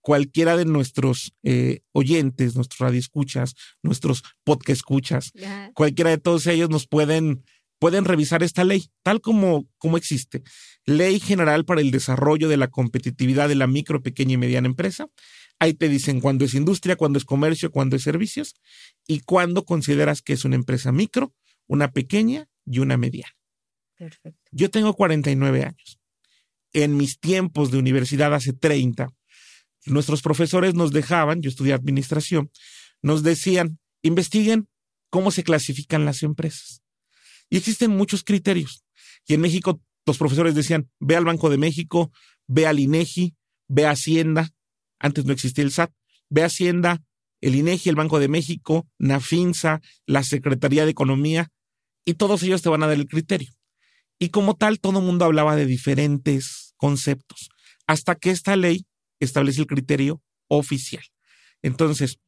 cualquiera 0.00 0.56
de 0.56 0.64
nuestros 0.64 1.34
eh, 1.42 1.80
oyentes, 1.92 2.54
nuestros 2.54 2.78
radioescuchas, 2.78 3.54
nuestros 3.82 4.22
podcast 4.44 4.70
escuchas, 4.70 5.32
cualquiera 5.74 6.10
de 6.10 6.18
todos 6.18 6.46
ellos 6.46 6.70
nos 6.70 6.86
pueden, 6.86 7.44
pueden 7.78 8.04
revisar 8.04 8.42
esta 8.42 8.64
ley, 8.64 8.90
tal 9.02 9.20
como, 9.20 9.68
como 9.78 9.96
existe. 9.96 10.42
Ley 10.86 11.20
General 11.20 11.64
para 11.64 11.80
el 11.80 11.90
Desarrollo 11.90 12.48
de 12.48 12.56
la 12.56 12.68
Competitividad 12.68 13.48
de 13.48 13.54
la 13.54 13.66
Micro, 13.66 14.02
Pequeña 14.02 14.34
y 14.34 14.38
Mediana 14.38 14.68
Empresa. 14.68 15.08
Ahí 15.58 15.74
te 15.74 15.88
dicen 15.88 16.20
cuándo 16.20 16.44
es 16.44 16.54
industria, 16.54 16.96
cuándo 16.96 17.18
es 17.18 17.24
comercio, 17.24 17.70
cuándo 17.70 17.96
es 17.96 18.02
servicios 18.02 18.54
y 19.06 19.20
cuándo 19.20 19.64
consideras 19.64 20.22
que 20.22 20.32
es 20.32 20.44
una 20.44 20.56
empresa 20.56 20.90
micro, 20.90 21.34
una 21.66 21.92
pequeña 21.92 22.48
y 22.64 22.78
una 22.78 22.96
mediana. 22.96 23.36
Perfecto. 23.96 24.40
Yo 24.50 24.70
tengo 24.70 24.94
49 24.94 25.64
años. 25.64 25.98
En 26.72 26.96
mis 26.96 27.18
tiempos 27.20 27.70
de 27.70 27.78
universidad 27.78 28.32
hace 28.32 28.54
30, 28.54 29.12
nuestros 29.86 30.22
profesores 30.22 30.74
nos 30.74 30.92
dejaban, 30.92 31.42
yo 31.42 31.48
estudié 31.48 31.72
administración, 31.72 32.50
nos 33.02 33.22
decían, 33.22 33.78
investiguen 34.02 34.68
cómo 35.10 35.30
se 35.30 35.42
clasifican 35.42 36.04
las 36.04 36.22
empresas. 36.22 36.82
Y 37.48 37.56
existen 37.56 37.90
muchos 37.90 38.22
criterios. 38.22 38.84
Y 39.26 39.34
en 39.34 39.40
México 39.40 39.80
los 40.06 40.18
profesores 40.18 40.54
decían, 40.54 40.90
ve 40.98 41.16
al 41.16 41.24
Banco 41.24 41.50
de 41.50 41.58
México, 41.58 42.12
ve 42.46 42.66
al 42.66 42.78
INEGI, 42.78 43.34
ve 43.68 43.86
a 43.86 43.90
Hacienda, 43.90 44.50
antes 44.98 45.24
no 45.24 45.32
existía 45.32 45.64
el 45.64 45.72
SAT, 45.72 45.92
ve 46.28 46.42
a 46.42 46.46
Hacienda, 46.46 47.02
el 47.40 47.54
INEGI, 47.54 47.90
el 47.90 47.96
Banco 47.96 48.18
de 48.18 48.28
México, 48.28 48.88
NAFINSA, 48.98 49.80
la 50.06 50.22
Secretaría 50.22 50.84
de 50.84 50.90
Economía, 50.90 51.50
y 52.04 52.14
todos 52.14 52.42
ellos 52.42 52.62
te 52.62 52.68
van 52.68 52.82
a 52.82 52.86
dar 52.86 52.96
el 52.96 53.06
criterio. 53.06 53.52
Y 54.18 54.28
como 54.28 54.54
tal, 54.56 54.80
todo 54.80 54.98
el 54.98 55.04
mundo 55.04 55.24
hablaba 55.24 55.56
de 55.56 55.66
diferentes 55.66 56.74
conceptos, 56.76 57.50
hasta 57.86 58.14
que 58.14 58.30
esta 58.30 58.56
ley 58.56 58.86
establece 59.20 59.60
el 59.60 59.66
criterio 59.66 60.22
oficial. 60.48 61.04
Entonces, 61.62 62.18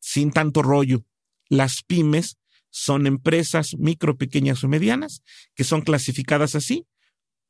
sin 0.00 0.30
tanto 0.30 0.62
rollo, 0.62 1.04
las 1.48 1.82
pymes 1.82 2.38
son 2.70 3.06
empresas 3.06 3.74
micro, 3.78 4.16
pequeñas 4.16 4.64
o 4.64 4.68
medianas 4.68 5.22
que 5.54 5.64
son 5.64 5.82
clasificadas 5.82 6.54
así 6.54 6.86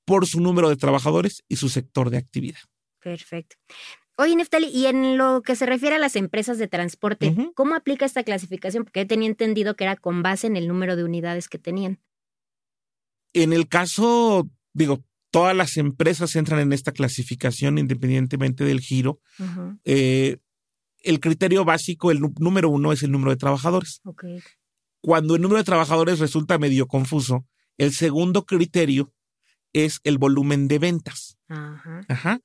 por 0.04 0.26
su 0.26 0.40
número 0.40 0.68
de 0.68 0.76
trabajadores 0.76 1.44
y 1.48 1.56
su 1.56 1.68
sector 1.68 2.10
de 2.10 2.18
actividad. 2.18 2.58
Perfecto. 3.00 3.56
Oye, 4.18 4.36
Neftali, 4.36 4.66
y 4.66 4.86
en 4.86 5.16
lo 5.16 5.42
que 5.42 5.56
se 5.56 5.64
refiere 5.64 5.96
a 5.96 5.98
las 5.98 6.16
empresas 6.16 6.58
de 6.58 6.68
transporte, 6.68 7.34
¿cómo 7.54 7.74
aplica 7.74 8.04
esta 8.04 8.24
clasificación? 8.24 8.84
Porque 8.84 9.06
tenía 9.06 9.28
entendido 9.28 9.74
que 9.74 9.84
era 9.84 9.96
con 9.96 10.22
base 10.22 10.46
en 10.46 10.56
el 10.56 10.68
número 10.68 10.96
de 10.96 11.04
unidades 11.04 11.48
que 11.48 11.58
tenían. 11.58 12.00
En 13.32 13.52
el 13.52 13.68
caso, 13.68 14.48
digo, 14.74 15.02
todas 15.32 15.56
las 15.56 15.78
empresas 15.78 16.36
entran 16.36 16.60
en 16.60 16.72
esta 16.72 16.92
clasificación 16.92 17.78
independientemente 17.78 18.64
del 18.64 18.80
giro. 18.80 19.18
Eh, 19.84 20.36
el 21.02 21.20
criterio 21.20 21.64
básico, 21.64 22.12
el 22.12 22.20
número 22.38 22.68
uno, 22.68 22.92
es 22.92 23.02
el 23.02 23.10
número 23.10 23.30
de 23.30 23.38
trabajadores. 23.38 24.02
Cuando 25.00 25.34
el 25.34 25.42
número 25.42 25.58
de 25.58 25.64
trabajadores 25.64 26.20
resulta 26.20 26.58
medio 26.58 26.86
confuso, 26.86 27.46
el 27.78 27.92
segundo 27.92 28.44
criterio 28.44 29.12
es 29.72 30.00
el 30.04 30.18
volumen 30.18 30.68
de 30.68 30.78
ventas. 30.78 31.38
Ajá. 31.48 32.40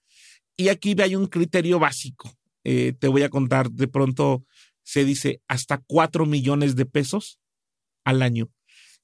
Y 0.56 0.70
aquí 0.70 0.96
hay 1.00 1.16
un 1.16 1.28
criterio 1.28 1.80
básico. 1.80 2.32
Eh, 2.64 2.94
te 2.98 3.10
voy 3.10 3.24
a 3.24 3.30
contar, 3.30 3.70
de 3.70 3.90
pronto 3.90 4.46
se 4.84 5.04
dice 5.04 5.42
hasta 5.50 5.84
4 5.86 6.26
millones 6.26 6.78
de 6.78 6.86
pesos 6.86 7.40
al 8.06 8.22
año. 8.22 8.50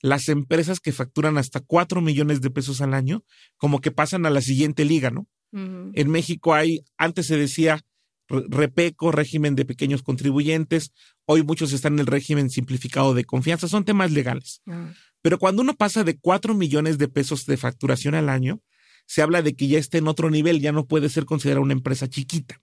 Las 0.04 0.28
empresas 0.28 0.82
que 0.82 0.92
facturan 0.92 1.38
hasta 1.38 1.62
4 1.62 2.02
millones 2.02 2.42
de 2.42 2.52
pesos 2.52 2.82
al 2.82 2.94
año, 2.94 3.24
como 3.58 3.80
que 3.80 3.90
pasan 3.90 4.26
a 4.26 4.30
la 4.30 4.42
siguiente 4.42 4.84
liga, 4.84 5.10
¿no? 5.10 5.28
En 5.54 6.10
México 6.10 6.56
hay, 6.56 6.84
antes 6.98 7.28
se 7.28 7.38
decía 7.38 7.80
REPECO, 8.28 9.12
régimen 9.12 9.56
de 9.56 9.66
pequeños 9.66 10.02
contribuyentes, 10.02 10.92
hoy 11.26 11.44
muchos 11.44 11.72
están 11.74 11.94
en 11.94 12.00
el 12.00 12.08
régimen 12.08 12.50
simplificado 12.50 13.14
de 13.14 13.24
confianza, 13.24 13.68
son 13.68 13.86
temas 13.86 14.12
legales. 14.12 14.62
Ah. 14.68 14.92
Pero 15.22 15.40
cuando 15.40 15.62
uno 15.62 15.76
pasa 15.76 16.04
de 16.04 16.18
4 16.18 16.54
millones 16.54 16.98
de 16.98 17.08
pesos 17.08 17.46
de 17.46 17.58
facturación 17.58 18.16
al 18.16 18.30
año, 18.30 18.62
se 19.06 19.22
habla 19.22 19.42
de 19.42 19.56
que 19.56 19.68
ya 19.68 19.80
está 19.80 19.98
en 20.00 20.08
otro 20.08 20.30
nivel, 20.30 20.60
ya 20.60 20.72
no 20.72 20.86
puede 20.86 21.08
ser 21.08 21.26
considerada 21.26 21.62
una 21.62 21.74
empresa 21.74 22.10
chiquita. 22.10 22.62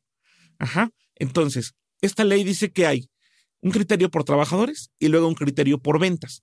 Ajá. 0.59 0.91
Entonces, 1.15 1.75
esta 2.03 2.25
ley 2.25 2.45
dice 2.45 2.71
que 2.71 2.87
hay 2.87 3.09
un 3.61 3.71
criterio 3.71 4.11
por 4.11 4.25
trabajadores 4.25 4.91
y 4.99 5.09
luego 5.09 5.29
un 5.29 5.35
criterio 5.35 5.79
por 5.79 5.99
ventas. 6.01 6.43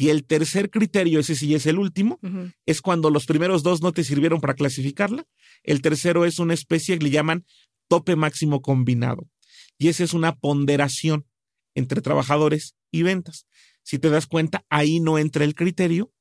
Y 0.00 0.10
el 0.10 0.24
tercer 0.24 0.70
criterio, 0.70 1.18
ese 1.18 1.34
sí 1.34 1.54
es 1.56 1.66
el 1.66 1.76
último, 1.76 2.20
es 2.66 2.80
cuando 2.80 3.10
los 3.10 3.26
primeros 3.26 3.64
dos 3.64 3.82
no 3.82 3.92
te 3.92 4.04
sirvieron 4.04 4.40
para 4.40 4.54
clasificarla. 4.54 5.26
El 5.64 5.82
tercero 5.82 6.24
es 6.24 6.38
una 6.38 6.54
especie 6.54 6.96
que 6.96 7.04
le 7.04 7.10
llaman 7.10 7.44
tope 7.88 8.14
máximo 8.14 8.62
combinado. 8.62 9.28
Y 9.76 9.88
esa 9.88 10.04
es 10.04 10.14
una 10.14 10.36
ponderación 10.36 11.26
entre 11.74 12.00
trabajadores 12.00 12.76
y 12.92 13.02
ventas. 13.02 13.48
Si 13.82 13.98
te 13.98 14.08
das 14.08 14.28
cuenta, 14.28 14.64
ahí 14.68 15.00
no 15.00 15.18
entra 15.18 15.44
el 15.44 15.56
criterio 15.56 16.12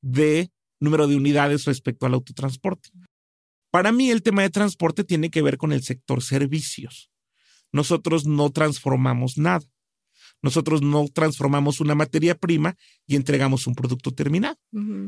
de 0.00 0.50
número 0.80 1.06
de 1.06 1.16
unidades 1.16 1.66
respecto 1.66 2.06
al 2.06 2.14
autotransporte. 2.14 2.88
Para 3.70 3.92
mí 3.92 4.10
el 4.10 4.22
tema 4.22 4.40
de 4.42 4.50
transporte 4.50 5.04
tiene 5.04 5.30
que 5.30 5.42
ver 5.42 5.58
con 5.58 5.72
el 5.72 5.82
sector 5.82 6.22
servicios. 6.22 7.10
Nosotros 7.72 8.26
no 8.26 8.50
transformamos 8.50 9.36
nada. 9.36 9.66
Nosotros 10.42 10.82
no 10.82 11.06
transformamos 11.08 11.80
una 11.80 11.94
materia 11.94 12.36
prima 12.36 12.76
y 13.06 13.16
entregamos 13.16 13.66
un 13.66 13.74
producto 13.74 14.12
terminado. 14.12 14.56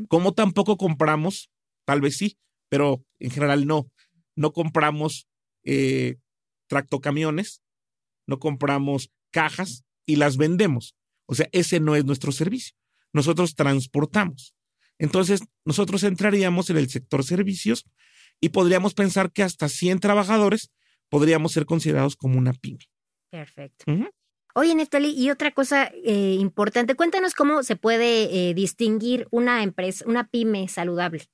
Como 0.07 0.33
tampoco 0.33 0.77
compramos, 0.77 1.49
tal 1.85 2.01
vez 2.01 2.17
sí, 2.17 2.37
pero 2.69 3.03
en 3.19 3.31
general 3.31 3.65
no. 3.65 3.89
No 4.35 4.51
compramos 4.51 5.27
eh, 5.63 6.17
tractocamiones, 6.67 7.61
no 8.27 8.39
compramos 8.39 9.11
cajas 9.31 9.85
y 10.05 10.17
las 10.17 10.37
vendemos. 10.37 10.95
O 11.25 11.35
sea, 11.35 11.47
ese 11.51 11.79
no 11.79 11.95
es 11.95 12.05
nuestro 12.05 12.31
servicio. 12.31 12.75
Nosotros 13.13 13.55
transportamos. 13.55 14.55
Entonces, 14.97 15.41
nosotros 15.65 16.03
entraríamos 16.03 16.69
en 16.69 16.77
el 16.77 16.89
sector 16.89 17.23
servicios 17.23 17.85
y 18.39 18.49
podríamos 18.49 18.93
pensar 18.93 19.31
que 19.31 19.43
hasta 19.43 19.69
100 19.69 19.99
trabajadores 19.99 20.71
podríamos 21.09 21.51
ser 21.51 21.65
considerados 21.65 22.15
como 22.15 22.37
una 22.37 22.53
pyme. 22.53 22.85
Perfecto. 23.29 23.85
Oye, 24.53 24.75
Neftali, 24.75 25.11
y 25.11 25.29
otra 25.29 25.51
cosa 25.51 25.91
eh, 26.03 26.37
importante, 26.39 26.95
cuéntanos 26.95 27.33
cómo 27.33 27.63
se 27.63 27.75
puede 27.75 28.49
eh, 28.49 28.53
distinguir 28.53 29.27
una 29.31 29.63
empresa, 29.63 30.03
una 30.07 30.27
pyme 30.27 30.67
saludable. 30.67 31.29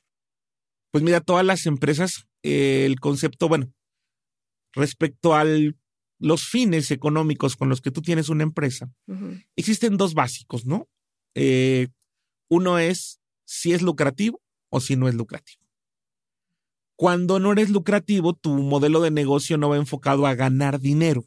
Pues 0.91 1.03
mira, 1.03 1.21
todas 1.21 1.45
las 1.45 1.65
empresas, 1.65 2.27
eh, 2.43 2.85
el 2.85 2.99
concepto, 2.99 3.47
bueno, 3.47 3.71
respecto 4.73 5.35
a 5.35 5.43
los 6.19 6.47
fines 6.47 6.91
económicos 6.91 7.55
con 7.55 7.69
los 7.69 7.81
que 7.81 7.91
tú 7.91 8.01
tienes 8.01 8.29
una 8.29 8.43
empresa, 8.43 8.91
existen 9.55 9.97
dos 9.97 10.13
básicos, 10.13 10.65
¿no? 10.65 10.87
uno 12.49 12.79
es 12.79 13.19
si 13.45 13.73
es 13.73 13.83
lucrativo 13.83 14.41
o 14.69 14.79
si 14.79 14.95
no 14.95 15.07
es 15.07 15.13
lucrativo. 15.13 15.61
Cuando 16.95 17.39
no 17.39 17.51
eres 17.51 17.69
lucrativo, 17.69 18.33
tu 18.33 18.53
modelo 18.55 19.01
de 19.01 19.11
negocio 19.11 19.57
no 19.57 19.69
va 19.69 19.77
enfocado 19.77 20.25
a 20.25 20.33
ganar 20.33 20.79
dinero, 20.79 21.25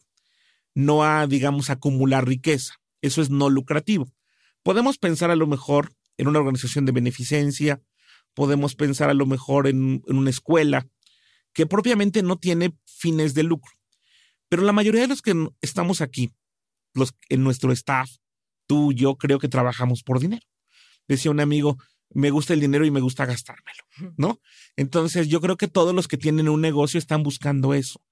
no 0.75 1.05
a, 1.05 1.27
digamos, 1.27 1.71
acumular 1.71 2.27
riqueza. 2.27 2.75
Eso 3.03 3.23
es 3.23 3.31
no 3.31 3.49
lucrativo. 3.49 4.13
Podemos 4.63 4.99
pensar 4.99 5.31
a 5.31 5.37
lo 5.37 5.47
mejor 5.47 5.93
en 6.17 6.29
una 6.29 6.39
organización 6.39 6.85
de 6.85 6.93
beneficencia, 6.93 7.81
podemos 8.35 8.75
pensar 8.75 9.11
a 9.11 9.15
lo 9.15 9.27
mejor 9.27 9.67
en, 9.67 10.03
en 10.07 10.17
una 10.17 10.31
escuela 10.31 10.87
que 11.53 11.67
propiamente 11.67 12.23
no 12.23 12.39
tiene 12.39 12.77
fines 12.85 13.35
de 13.35 13.43
lucro. 13.43 13.73
Pero 14.49 14.63
la 14.63 14.73
mayoría 14.73 15.03
de 15.03 15.09
los 15.09 15.23
que 15.23 15.49
estamos 15.61 16.01
aquí, 16.01 16.33
los 16.95 17.15
en 17.29 17.43
nuestro 17.43 17.73
staff, 17.73 18.11
tú, 18.67 18.93
yo 18.93 19.17
creo 19.17 19.39
que 19.39 19.49
trabajamos 19.49 20.03
por 20.03 20.21
dinero. 20.21 20.47
Decía 21.09 21.31
un 21.31 21.41
amigo, 21.41 21.79
me 22.11 22.31
gusta 22.31 22.55
el 22.55 22.61
dinero 22.61 22.85
y 22.85 22.91
me 22.91 23.01
gusta 23.01 23.27
gastármelo, 23.27 23.83
¿no? 24.17 24.41
Entonces 24.77 25.29
yo 25.29 25.41
creo 25.41 25.57
que 25.57 25.69
todos 25.69 25.95
los 25.95 26.09
que 26.09 26.17
tienen 26.17 26.49
un 26.49 26.61
negocio 26.61 26.99
están 26.99 27.23
buscando 27.23 27.75
eso, 27.75 28.03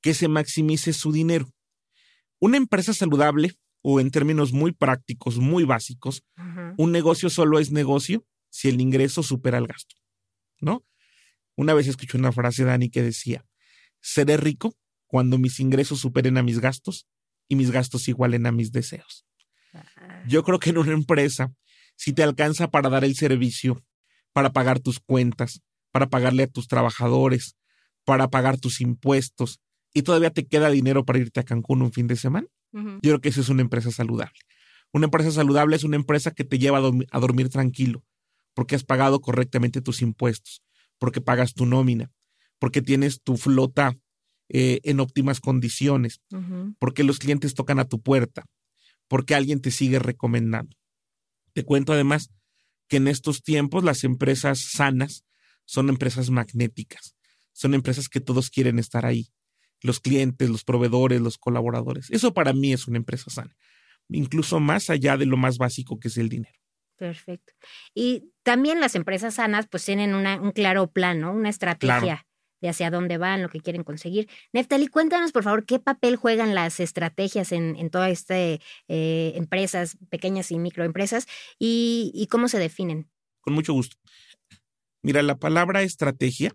que 0.00 0.14
se 0.14 0.28
maximice 0.28 0.92
su 0.92 1.12
dinero. 1.12 1.50
Una 2.40 2.56
empresa 2.56 2.92
saludable, 2.92 3.54
o 3.82 4.00
en 4.00 4.10
términos 4.10 4.52
muy 4.52 4.72
prácticos, 4.72 5.38
muy 5.38 5.64
básicos, 5.64 6.24
un 6.76 6.92
negocio 6.92 7.30
solo 7.30 7.58
es 7.58 7.70
negocio 7.70 8.26
si 8.50 8.68
el 8.68 8.80
ingreso 8.80 9.22
supera 9.22 9.58
el 9.58 9.66
gasto, 9.66 9.96
¿no? 10.60 10.84
Una 11.56 11.74
vez 11.74 11.86
escuché 11.86 12.18
una 12.18 12.32
frase 12.32 12.64
de 12.64 12.70
Dani 12.70 12.90
que 12.90 13.02
decía, 13.02 13.46
seré 14.00 14.36
rico 14.36 14.74
cuando 15.06 15.38
mis 15.38 15.60
ingresos 15.60 16.00
superen 16.00 16.36
a 16.36 16.42
mis 16.42 16.58
gastos 16.58 17.06
y 17.48 17.56
mis 17.56 17.70
gastos 17.70 18.08
igualen 18.08 18.46
a 18.46 18.52
mis 18.52 18.72
deseos. 18.72 19.26
Ah. 19.72 20.24
Yo 20.26 20.42
creo 20.42 20.58
que 20.58 20.70
en 20.70 20.78
una 20.78 20.92
empresa 20.92 21.52
si 22.00 22.14
te 22.14 22.22
alcanza 22.22 22.70
para 22.70 22.88
dar 22.88 23.04
el 23.04 23.14
servicio, 23.14 23.84
para 24.32 24.54
pagar 24.54 24.80
tus 24.80 25.00
cuentas, 25.00 25.60
para 25.92 26.08
pagarle 26.08 26.44
a 26.44 26.46
tus 26.46 26.66
trabajadores, 26.66 27.58
para 28.06 28.28
pagar 28.30 28.58
tus 28.58 28.80
impuestos 28.80 29.60
y 29.92 30.02
todavía 30.02 30.30
te 30.30 30.46
queda 30.46 30.70
dinero 30.70 31.04
para 31.04 31.18
irte 31.18 31.40
a 31.40 31.44
Cancún 31.44 31.82
un 31.82 31.92
fin 31.92 32.06
de 32.06 32.16
semana, 32.16 32.46
yo 32.72 33.00
creo 33.00 33.20
que 33.20 33.30
eso 33.30 33.40
es 33.40 33.48
una 33.48 33.62
empresa 33.62 33.90
saludable. 33.90 34.38
Una 34.92 35.06
empresa 35.06 35.30
saludable 35.32 35.76
es 35.76 35.84
una 35.84 35.96
empresa 35.96 36.30
que 36.30 36.44
te 36.44 36.58
lleva 36.58 36.78
a, 36.78 37.20
dormir 37.20 37.48
tranquilo, 37.48 38.04
porque 38.54 38.74
has 38.74 38.84
pagado 38.84 39.20
correctamente 39.20 39.80
tus 39.80 40.02
impuestos, 40.02 40.62
porque 40.98 41.20
pagas 41.20 41.54
tu 41.54 41.66
nómina, 41.66 42.12
porque 42.58 42.82
tienes 42.82 43.22
tu 43.22 43.36
flota 43.36 43.96
eh, 44.48 44.80
en 44.84 45.00
óptimas 45.00 45.40
condiciones, 45.40 46.20
porque 46.78 47.04
los 47.04 47.18
clientes 47.18 47.54
tocan 47.54 47.78
a 47.78 47.86
tu 47.86 48.00
puerta, 48.00 48.46
porque 49.08 49.34
alguien 49.34 49.60
te 49.60 49.70
sigue 49.70 49.98
recomendando. 49.98 50.76
Te 51.52 51.64
cuento 51.64 51.92
además 51.92 52.30
que 52.88 52.98
en 52.98 53.08
estos 53.08 53.42
tiempos 53.42 53.82
las 53.82 54.04
empresas 54.04 54.60
sanas 54.60 55.24
son 55.64 55.88
empresas 55.88 56.30
magnéticas, 56.30 57.16
son 57.52 57.74
empresas 57.74 58.08
que 58.08 58.20
todos 58.20 58.50
quieren 58.50 58.78
estar 58.78 59.06
ahí, 59.06 59.30
los 59.82 60.00
clientes, 60.00 60.48
los 60.48 60.64
proveedores, 60.64 61.20
los 61.20 61.38
colaboradores. 61.38 62.10
Eso 62.10 62.34
para 62.34 62.52
mí 62.52 62.72
es 62.72 62.86
una 62.88 62.98
empresa 62.98 63.30
sana, 63.30 63.56
incluso 64.08 64.60
más 64.60 64.90
allá 64.90 65.16
de 65.16 65.26
lo 65.26 65.36
más 65.36 65.58
básico 65.58 65.98
que 65.98 66.08
es 66.08 66.16
el 66.16 66.28
dinero. 66.28 66.58
Perfecto. 66.96 67.54
Y 67.94 68.30
también 68.42 68.78
las 68.78 68.94
empresas 68.94 69.34
sanas 69.34 69.66
pues 69.68 69.84
tienen 69.84 70.14
un 70.14 70.52
claro 70.52 70.90
plan, 70.90 71.20
¿no? 71.20 71.32
Una 71.32 71.48
estrategia 71.48 72.26
de 72.60 72.68
hacia 72.68 72.90
dónde 72.90 73.16
van, 73.16 73.40
lo 73.40 73.48
que 73.48 73.60
quieren 73.60 73.84
conseguir. 73.84 74.28
Neftali, 74.52 74.86
cuéntanos, 74.86 75.32
por 75.32 75.42
favor, 75.42 75.64
qué 75.64 75.78
papel 75.78 76.16
juegan 76.16 76.54
las 76.54 76.78
estrategias 76.78 77.52
en, 77.52 77.74
en 77.76 77.88
todas 77.88 78.10
estas 78.10 78.36
eh, 78.88 79.32
empresas, 79.34 79.96
pequeñas 80.10 80.50
y 80.50 80.58
microempresas, 80.58 81.26
y, 81.58 82.12
y 82.14 82.26
cómo 82.26 82.48
se 82.48 82.58
definen. 82.58 83.08
Con 83.40 83.54
mucho 83.54 83.72
gusto. 83.72 83.96
Mira, 85.02 85.22
la 85.22 85.38
palabra 85.38 85.80
estrategia 85.80 86.54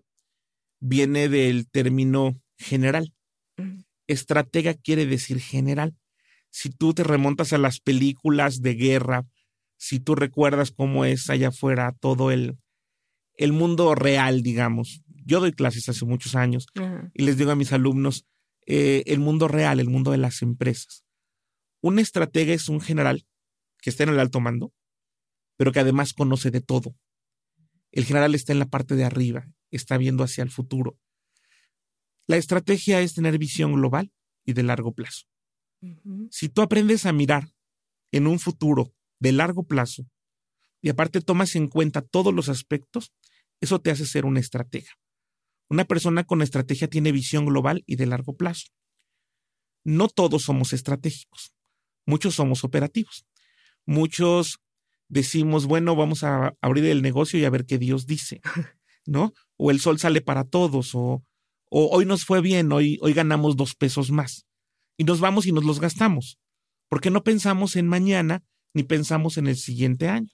viene 0.79 1.27
del 1.27 1.67
término 1.67 2.39
general. 2.57 3.13
Estratega 4.07 4.73
quiere 4.73 5.05
decir 5.05 5.39
general. 5.39 5.95
Si 6.49 6.69
tú 6.69 6.93
te 6.93 7.03
remontas 7.03 7.53
a 7.53 7.57
las 7.57 7.79
películas 7.79 8.61
de 8.61 8.75
guerra, 8.75 9.25
si 9.77 9.99
tú 9.99 10.15
recuerdas 10.15 10.71
cómo 10.71 11.05
es 11.05 11.29
allá 11.29 11.49
afuera 11.49 11.93
todo 11.99 12.31
el, 12.31 12.57
el 13.35 13.51
mundo 13.51 13.93
real, 13.95 14.41
digamos, 14.41 15.01
yo 15.25 15.39
doy 15.39 15.51
clases 15.51 15.89
hace 15.89 16.05
muchos 16.05 16.35
años 16.35 16.67
y 17.13 17.23
les 17.23 17.37
digo 17.37 17.51
a 17.51 17.55
mis 17.55 17.73
alumnos 17.73 18.25
eh, 18.67 19.03
el 19.07 19.19
mundo 19.19 19.47
real, 19.47 19.79
el 19.79 19.89
mundo 19.89 20.11
de 20.11 20.17
las 20.17 20.41
empresas. 20.41 21.03
Un 21.81 21.99
estratega 21.99 22.53
es 22.53 22.69
un 22.69 22.81
general 22.81 23.25
que 23.81 23.89
está 23.89 24.03
en 24.03 24.09
el 24.09 24.19
alto 24.19 24.39
mando, 24.39 24.71
pero 25.57 25.71
que 25.71 25.79
además 25.79 26.13
conoce 26.13 26.51
de 26.51 26.61
todo. 26.61 26.95
El 27.91 28.05
general 28.05 28.33
está 28.35 28.53
en 28.53 28.59
la 28.59 28.65
parte 28.65 28.95
de 28.95 29.03
arriba, 29.03 29.47
está 29.71 29.97
viendo 29.97 30.23
hacia 30.23 30.43
el 30.43 30.49
futuro. 30.49 30.97
La 32.27 32.37
estrategia 32.37 33.01
es 33.01 33.13
tener 33.13 33.37
visión 33.37 33.73
global 33.73 34.11
y 34.45 34.53
de 34.53 34.63
largo 34.63 34.93
plazo. 34.93 35.25
Si 36.31 36.49
tú 36.49 36.61
aprendes 36.61 37.05
a 37.05 37.13
mirar 37.13 37.53
en 38.11 38.25
un 38.25 38.39
futuro 38.39 38.93
de 39.19 39.31
largo 39.31 39.63
plazo 39.63 40.07
y 40.81 40.89
aparte 40.89 41.21
tomas 41.21 41.55
en 41.55 41.67
cuenta 41.67 42.01
todos 42.01 42.33
los 42.33 42.49
aspectos, 42.49 43.13
eso 43.61 43.79
te 43.79 43.91
hace 43.91 44.05
ser 44.05 44.25
una 44.25 44.39
estratega. 44.39 44.91
Una 45.69 45.85
persona 45.85 46.23
con 46.23 46.41
estrategia 46.41 46.87
tiene 46.87 47.11
visión 47.11 47.45
global 47.45 47.83
y 47.85 47.95
de 47.95 48.05
largo 48.05 48.35
plazo. 48.35 48.67
No 49.83 50.07
todos 50.07 50.43
somos 50.43 50.73
estratégicos, 50.73 51.53
muchos 52.05 52.35
somos 52.35 52.63
operativos. 52.63 53.25
Muchos 53.85 54.59
decimos, 55.09 55.67
bueno, 55.67 55.95
vamos 55.95 56.23
a 56.23 56.55
abrir 56.61 56.85
el 56.85 57.03
negocio 57.03 57.39
y 57.39 57.45
a 57.45 57.51
ver 57.51 57.65
qué 57.65 57.77
Dios 57.77 58.07
dice, 58.07 58.41
¿no? 59.05 59.33
O 59.57 59.69
el 59.69 59.79
sol 59.79 59.99
sale 59.99 60.21
para 60.21 60.43
todos, 60.43 60.95
o, 60.95 61.23
O 61.77 61.89
hoy 61.93 62.05
nos 62.05 62.23
fue 62.23 62.39
bien, 62.39 62.71
hoy, 62.71 62.97
hoy 63.01 63.11
ganamos 63.11 63.57
dos 63.57 63.75
pesos 63.75 64.09
más. 64.09 64.47
Y 64.95 65.03
nos 65.03 65.19
vamos 65.19 65.45
y 65.45 65.51
nos 65.51 65.65
los 65.65 65.81
gastamos. 65.81 66.39
Porque 66.87 67.09
no 67.09 67.25
pensamos 67.25 67.75
en 67.75 67.85
mañana 67.85 68.45
ni 68.73 68.83
pensamos 68.83 69.37
en 69.37 69.47
el 69.47 69.57
siguiente 69.57 70.07
año. 70.07 70.29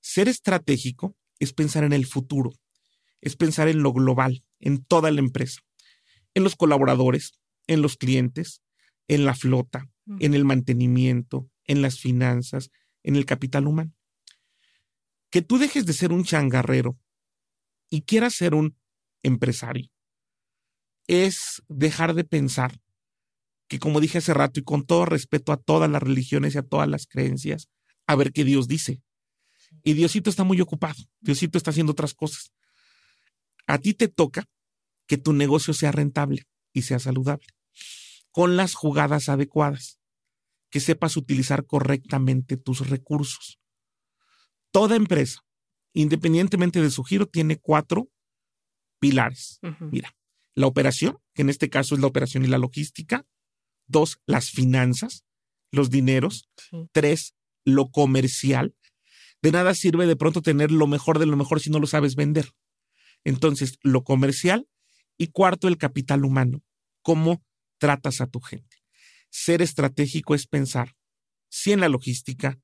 Ser 0.00 0.26
estratégico 0.26 1.16
es 1.38 1.52
pensar 1.52 1.84
en 1.84 1.92
el 1.92 2.06
futuro, 2.06 2.50
es 3.20 3.36
pensar 3.36 3.68
en 3.68 3.84
lo 3.84 3.92
global, 3.92 4.42
en 4.58 4.84
toda 4.84 5.12
la 5.12 5.20
empresa, 5.20 5.60
en 6.34 6.42
los 6.42 6.56
colaboradores, 6.56 7.38
en 7.68 7.80
los 7.80 7.96
clientes, 7.96 8.64
en 9.06 9.24
la 9.24 9.36
flota, 9.36 9.92
en 10.18 10.34
el 10.34 10.44
mantenimiento, 10.44 11.48
en 11.66 11.82
las 11.82 12.00
finanzas, 12.00 12.72
en 13.04 13.14
el 13.14 13.26
capital 13.26 13.68
humano. 13.68 13.94
Que 15.30 15.40
tú 15.40 15.58
dejes 15.58 15.86
de 15.86 15.92
ser 15.92 16.10
un 16.10 16.24
changarrero 16.24 16.98
y 17.88 18.02
quieras 18.02 18.34
ser 18.34 18.56
un 18.56 18.76
empresario 19.22 19.92
es 21.06 21.62
dejar 21.68 22.14
de 22.14 22.24
pensar 22.24 22.80
que, 23.68 23.78
como 23.78 24.00
dije 24.00 24.18
hace 24.18 24.34
rato, 24.34 24.60
y 24.60 24.64
con 24.64 24.84
todo 24.84 25.04
respeto 25.04 25.52
a 25.52 25.56
todas 25.56 25.90
las 25.90 26.02
religiones 26.02 26.54
y 26.54 26.58
a 26.58 26.62
todas 26.62 26.88
las 26.88 27.06
creencias, 27.06 27.68
a 28.06 28.16
ver 28.16 28.32
qué 28.32 28.44
Dios 28.44 28.68
dice. 28.68 29.00
Y 29.82 29.94
Diosito 29.94 30.30
está 30.30 30.44
muy 30.44 30.60
ocupado, 30.60 31.02
Diosito 31.20 31.58
está 31.58 31.70
haciendo 31.70 31.92
otras 31.92 32.14
cosas. 32.14 32.52
A 33.66 33.78
ti 33.78 33.94
te 33.94 34.08
toca 34.08 34.48
que 35.06 35.16
tu 35.16 35.32
negocio 35.32 35.74
sea 35.74 35.92
rentable 35.92 36.46
y 36.72 36.82
sea 36.82 36.98
saludable, 36.98 37.46
con 38.30 38.56
las 38.56 38.74
jugadas 38.74 39.28
adecuadas, 39.28 39.98
que 40.70 40.80
sepas 40.80 41.16
utilizar 41.16 41.66
correctamente 41.66 42.56
tus 42.56 42.88
recursos. 42.88 43.58
Toda 44.70 44.96
empresa, 44.96 45.44
independientemente 45.92 46.80
de 46.80 46.90
su 46.90 47.04
giro, 47.04 47.26
tiene 47.26 47.58
cuatro 47.58 48.08
pilares. 48.98 49.60
Mira, 49.80 50.14
la 50.54 50.66
operación, 50.66 51.18
que 51.34 51.42
en 51.42 51.50
este 51.50 51.70
caso 51.70 51.94
es 51.94 52.00
la 52.00 52.06
operación 52.06 52.44
y 52.44 52.48
la 52.48 52.58
logística. 52.58 53.26
Dos, 53.86 54.20
las 54.26 54.50
finanzas, 54.50 55.24
los 55.70 55.90
dineros. 55.90 56.48
Tres, 56.92 57.34
lo 57.64 57.90
comercial. 57.90 58.74
De 59.40 59.50
nada 59.50 59.74
sirve 59.74 60.06
de 60.06 60.16
pronto 60.16 60.42
tener 60.42 60.70
lo 60.70 60.86
mejor 60.86 61.18
de 61.18 61.26
lo 61.26 61.36
mejor 61.36 61.60
si 61.60 61.70
no 61.70 61.78
lo 61.78 61.86
sabes 61.86 62.14
vender. 62.14 62.52
Entonces, 63.24 63.78
lo 63.82 64.04
comercial. 64.04 64.68
Y 65.18 65.28
cuarto, 65.28 65.68
el 65.68 65.78
capital 65.78 66.24
humano. 66.24 66.62
¿Cómo 67.02 67.44
tratas 67.78 68.20
a 68.20 68.26
tu 68.26 68.40
gente? 68.40 68.78
Ser 69.30 69.62
estratégico 69.62 70.34
es 70.34 70.46
pensar 70.46 70.94
si 71.48 71.72
en 71.72 71.80
la 71.80 71.88
logística, 71.88 72.60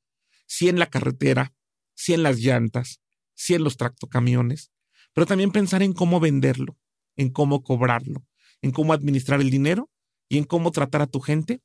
si 0.47 0.69
en 0.69 0.79
la 0.79 0.89
carretera, 0.89 1.55
si 1.95 2.15
en 2.15 2.23
las 2.23 2.39
llantas, 2.39 3.01
si 3.35 3.55
en 3.55 3.63
los 3.63 3.77
tractocamiones, 3.77 4.73
pero 5.13 5.27
también 5.27 5.53
pensar 5.53 5.83
en 5.83 5.93
cómo 5.93 6.21
venderlo, 6.21 6.79
en 7.19 7.29
cómo 7.31 7.63
cobrarlo, 7.63 8.25
en 8.63 8.71
cómo 8.71 8.95
administrar 8.95 9.43
el 9.43 9.51
dinero 9.51 9.91
y 10.31 10.39
en 10.39 10.45
cómo 10.45 10.73
tratar 10.73 11.03
a 11.03 11.07
tu 11.07 11.21
gente 11.21 11.61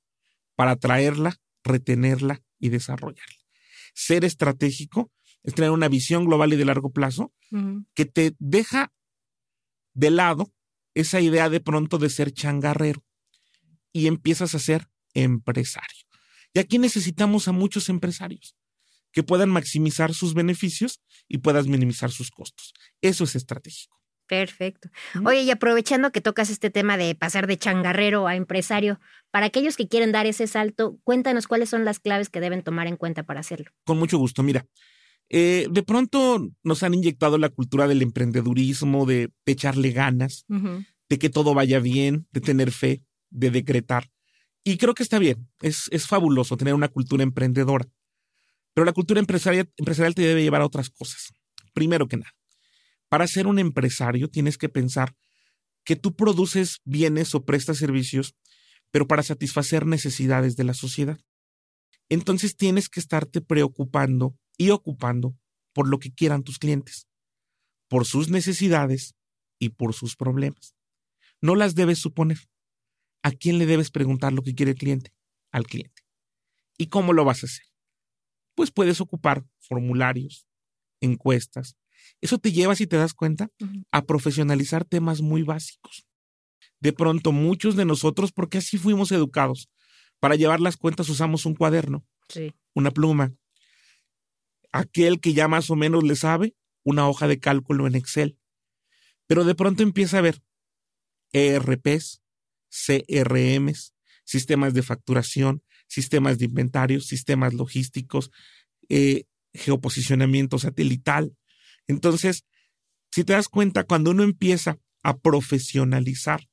para 0.56 0.72
atraerla, 0.72 1.40
retenerla 1.64 2.42
y 2.60 2.70
desarrollarla. 2.70 3.38
Ser 3.94 4.26
estratégico 4.26 5.12
es 5.44 5.54
tener 5.54 5.72
una 5.72 5.88
visión 5.88 6.26
global 6.26 6.52
y 6.52 6.58
de 6.58 6.66
largo 6.66 6.92
plazo 6.92 7.32
que 7.94 8.06
te 8.06 8.36
deja 8.40 8.92
de 9.94 10.10
lado 10.10 10.52
esa 10.96 11.22
idea 11.22 11.50
de 11.50 11.60
pronto 11.60 12.00
de 12.00 12.10
ser 12.10 12.32
changarrero 12.32 13.06
y 13.92 14.08
empiezas 14.08 14.56
a 14.56 14.60
ser 14.60 14.90
empresario. 15.14 16.06
Y 16.54 16.60
aquí 16.60 16.80
necesitamos 16.80 17.48
a 17.48 17.52
muchos 17.52 17.90
empresarios 17.90 18.56
que 19.12 19.22
puedan 19.22 19.52
maximizar 19.52 20.16
sus 20.16 20.34
beneficios 20.34 21.00
y 21.28 21.40
puedas 21.40 21.68
minimizar 21.68 22.12
sus 22.12 22.32
costos. 22.32 22.74
Eso 23.02 23.24
es 23.24 23.36
estratégico. 23.36 24.03
Perfecto. 24.34 24.90
Oye, 25.26 25.44
y 25.44 25.52
aprovechando 25.52 26.12
que 26.12 26.20
tocas 26.20 26.50
este 26.50 26.72
tema 26.72 26.98
de 26.98 27.14
pasar 27.14 27.46
de 27.46 27.56
changarrero 27.56 28.26
a 28.28 28.36
empresario, 28.36 29.00
para 29.30 29.46
aquellos 29.46 29.78
que 29.78 29.88
quieren 29.88 30.12
dar 30.12 30.26
ese 30.26 30.48
salto, 30.48 30.98
cuéntanos 31.04 31.46
cuáles 31.46 31.70
son 31.70 31.86
las 31.86 32.00
claves 32.00 32.30
que 32.30 32.40
deben 32.40 32.64
tomar 32.64 32.88
en 32.88 32.98
cuenta 32.98 33.22
para 33.22 33.42
hacerlo. 33.42 33.70
Con 33.86 34.00
mucho 34.00 34.18
gusto. 34.18 34.42
Mira, 34.42 34.66
eh, 35.30 35.68
de 35.70 35.84
pronto 35.84 36.50
nos 36.64 36.82
han 36.82 36.96
inyectado 36.96 37.38
la 37.38 37.50
cultura 37.50 37.88
del 37.88 38.02
emprendedurismo, 38.02 39.06
de, 39.06 39.30
echarle 39.46 39.92
ganas, 39.92 40.48
de 40.48 41.20
que 41.20 41.30
todo 41.30 41.54
vaya 41.54 41.80
bien, 41.80 42.28
de 42.32 42.42
tener 42.42 42.72
fe, 42.72 43.04
de 43.30 43.52
decretar. 43.52 44.10
Y 44.64 44.78
creo 44.78 44.96
que 44.96 45.04
está 45.04 45.20
bien, 45.20 45.48
es, 45.62 45.90
es 45.92 46.08
fabuloso 46.08 46.58
tener 46.58 46.74
una 46.74 46.88
cultura 46.88 47.22
emprendedora. 47.22 47.86
Pero 48.74 48.84
la 48.84 48.94
cultura 48.94 49.20
empresarial, 49.20 49.70
empresarial 49.78 50.16
te 50.16 50.24
debe 50.24 50.42
llevar 50.42 50.62
a 50.62 50.66
otras 50.66 50.90
cosas. 50.90 51.34
Primero 51.76 52.08
que 52.08 52.18
nada, 52.18 52.34
para 53.14 53.28
ser 53.28 53.46
un 53.46 53.60
empresario 53.60 54.28
tienes 54.28 54.58
que 54.58 54.70
pensar 54.70 55.16
que 55.86 55.96
tú 55.96 56.16
produces 56.16 56.82
bienes 56.84 57.36
o 57.36 57.46
prestas 57.46 57.78
servicios, 57.78 58.36
pero 58.90 59.08
para 59.08 59.22
satisfacer 59.22 59.86
necesidades 59.86 60.56
de 60.56 60.64
la 60.64 60.74
sociedad. 60.74 61.20
Entonces 62.10 62.58
tienes 62.58 62.90
que 62.90 63.00
estarte 63.00 63.40
preocupando 63.40 64.36
y 64.58 64.72
ocupando 64.72 65.38
por 65.74 65.88
lo 65.88 66.00
que 66.00 66.12
quieran 66.12 66.42
tus 66.42 66.58
clientes, 66.58 67.08
por 67.88 68.08
sus 68.08 68.30
necesidades 68.30 69.14
y 69.60 69.70
por 69.70 69.94
sus 69.94 70.16
problemas. 70.16 70.74
No 71.40 71.54
las 71.54 71.76
debes 71.76 72.00
suponer. 72.00 72.40
¿A 73.22 73.30
quién 73.30 73.60
le 73.60 73.68
debes 73.68 73.92
preguntar 73.92 74.34
lo 74.34 74.42
que 74.42 74.56
quiere 74.56 74.72
el 74.72 74.78
cliente? 74.80 75.14
Al 75.52 75.68
cliente. 75.68 76.02
¿Y 76.80 76.88
cómo 76.88 77.14
lo 77.14 77.26
vas 77.26 77.44
a 77.44 77.46
hacer? 77.46 77.66
Pues 78.56 78.72
puedes 78.72 79.02
ocupar 79.02 79.46
formularios, 79.60 80.48
encuestas, 81.00 81.78
eso 82.22 82.38
te 82.38 82.52
lleva, 82.52 82.76
si 82.76 82.88
te 82.88 82.98
das 82.98 83.14
cuenta, 83.14 83.50
a 83.92 84.06
profesionalizar 84.06 84.86
temas 84.86 85.22
muy 85.22 85.44
básicos. 85.44 86.06
De 86.80 86.94
pronto, 86.94 87.32
muchos 87.32 87.76
de 87.76 87.86
nosotros, 87.86 88.32
porque 88.32 88.58
así 88.58 88.78
fuimos 88.78 89.12
educados, 89.12 89.70
para 90.20 90.36
llevar 90.36 90.60
las 90.60 90.78
cuentas 90.78 91.10
usamos 91.10 91.46
un 91.46 91.56
cuaderno, 91.56 92.06
una 92.74 92.92
pluma. 92.92 93.34
Aquel 94.72 95.20
que 95.20 95.34
ya 95.34 95.48
más 95.48 95.70
o 95.70 95.76
menos 95.76 96.04
le 96.04 96.16
sabe, 96.16 96.56
una 96.84 97.08
hoja 97.08 97.28
de 97.28 97.40
cálculo 97.40 97.88
en 97.88 97.96
Excel. 97.96 98.38
Pero 99.28 99.46
de 99.46 99.56
pronto 99.56 99.84
empieza 99.84 100.18
a 100.18 100.22
ver 100.22 100.42
ERPs, 101.32 102.22
CRMs, 102.70 103.94
sistemas 104.26 104.74
de 104.74 104.84
facturación, 104.84 105.64
sistemas 105.88 106.38
de 106.38 106.46
inventarios, 106.46 107.06
sistemas 107.06 107.54
logísticos, 107.54 108.32
eh, 108.90 109.26
geoposicionamiento 109.54 110.58
satelital, 110.58 111.36
entonces, 111.88 112.46
si 113.12 113.24
te 113.24 113.34
das 113.34 113.48
cuenta, 113.48 113.84
cuando 113.84 114.12
uno 114.12 114.24
empieza 114.24 114.80
a 115.04 115.18
profesionalizar 115.18 116.48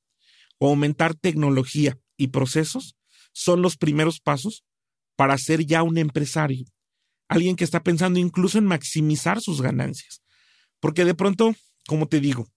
o 0.59 0.69
aumentar 0.69 1.15
tecnología 1.15 1.99
y 2.17 2.29
procesos, 2.29 2.97
son 3.33 3.63
los 3.63 3.77
primeros 3.77 4.21
pasos 4.21 4.65
para 5.17 5.39
ser 5.39 5.65
ya 5.65 5.83
un 5.83 5.99
empresario, 5.99 6.67
alguien 7.29 7.57
que 7.57 7.65
está 7.65 7.83
pensando 7.83 8.19
incluso 8.19 8.59
en 8.59 8.67
maximizar 8.67 9.41
sus 9.41 9.63
ganancias. 9.63 10.23
Porque 10.81 11.05
de 11.05 11.15
pronto, 11.15 11.55
como 11.87 12.09
te 12.09 12.21
digo, 12.21 12.49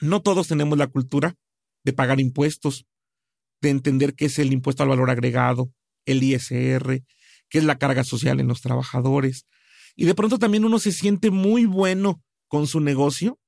no 0.00 0.22
todos 0.22 0.48
tenemos 0.48 0.78
la 0.78 0.88
cultura 0.88 1.36
de 1.84 1.92
pagar 1.92 2.20
impuestos, 2.20 2.86
de 3.60 3.70
entender 3.70 4.14
qué 4.14 4.26
es 4.26 4.38
el 4.38 4.52
impuesto 4.52 4.82
al 4.82 4.88
valor 4.88 5.10
agregado, 5.10 5.72
el 6.06 6.22
ISR, 6.22 7.02
qué 7.48 7.58
es 7.58 7.64
la 7.64 7.78
carga 7.78 8.04
social 8.04 8.40
en 8.40 8.48
los 8.48 8.60
trabajadores, 8.60 9.46
y 9.96 10.06
de 10.06 10.14
pronto 10.14 10.38
también 10.38 10.64
uno 10.64 10.78
se 10.78 10.92
siente 10.92 11.30
muy 11.30 11.66
bueno 11.66 12.22
con 12.48 12.66
su 12.66 12.80
negocio 12.80 13.38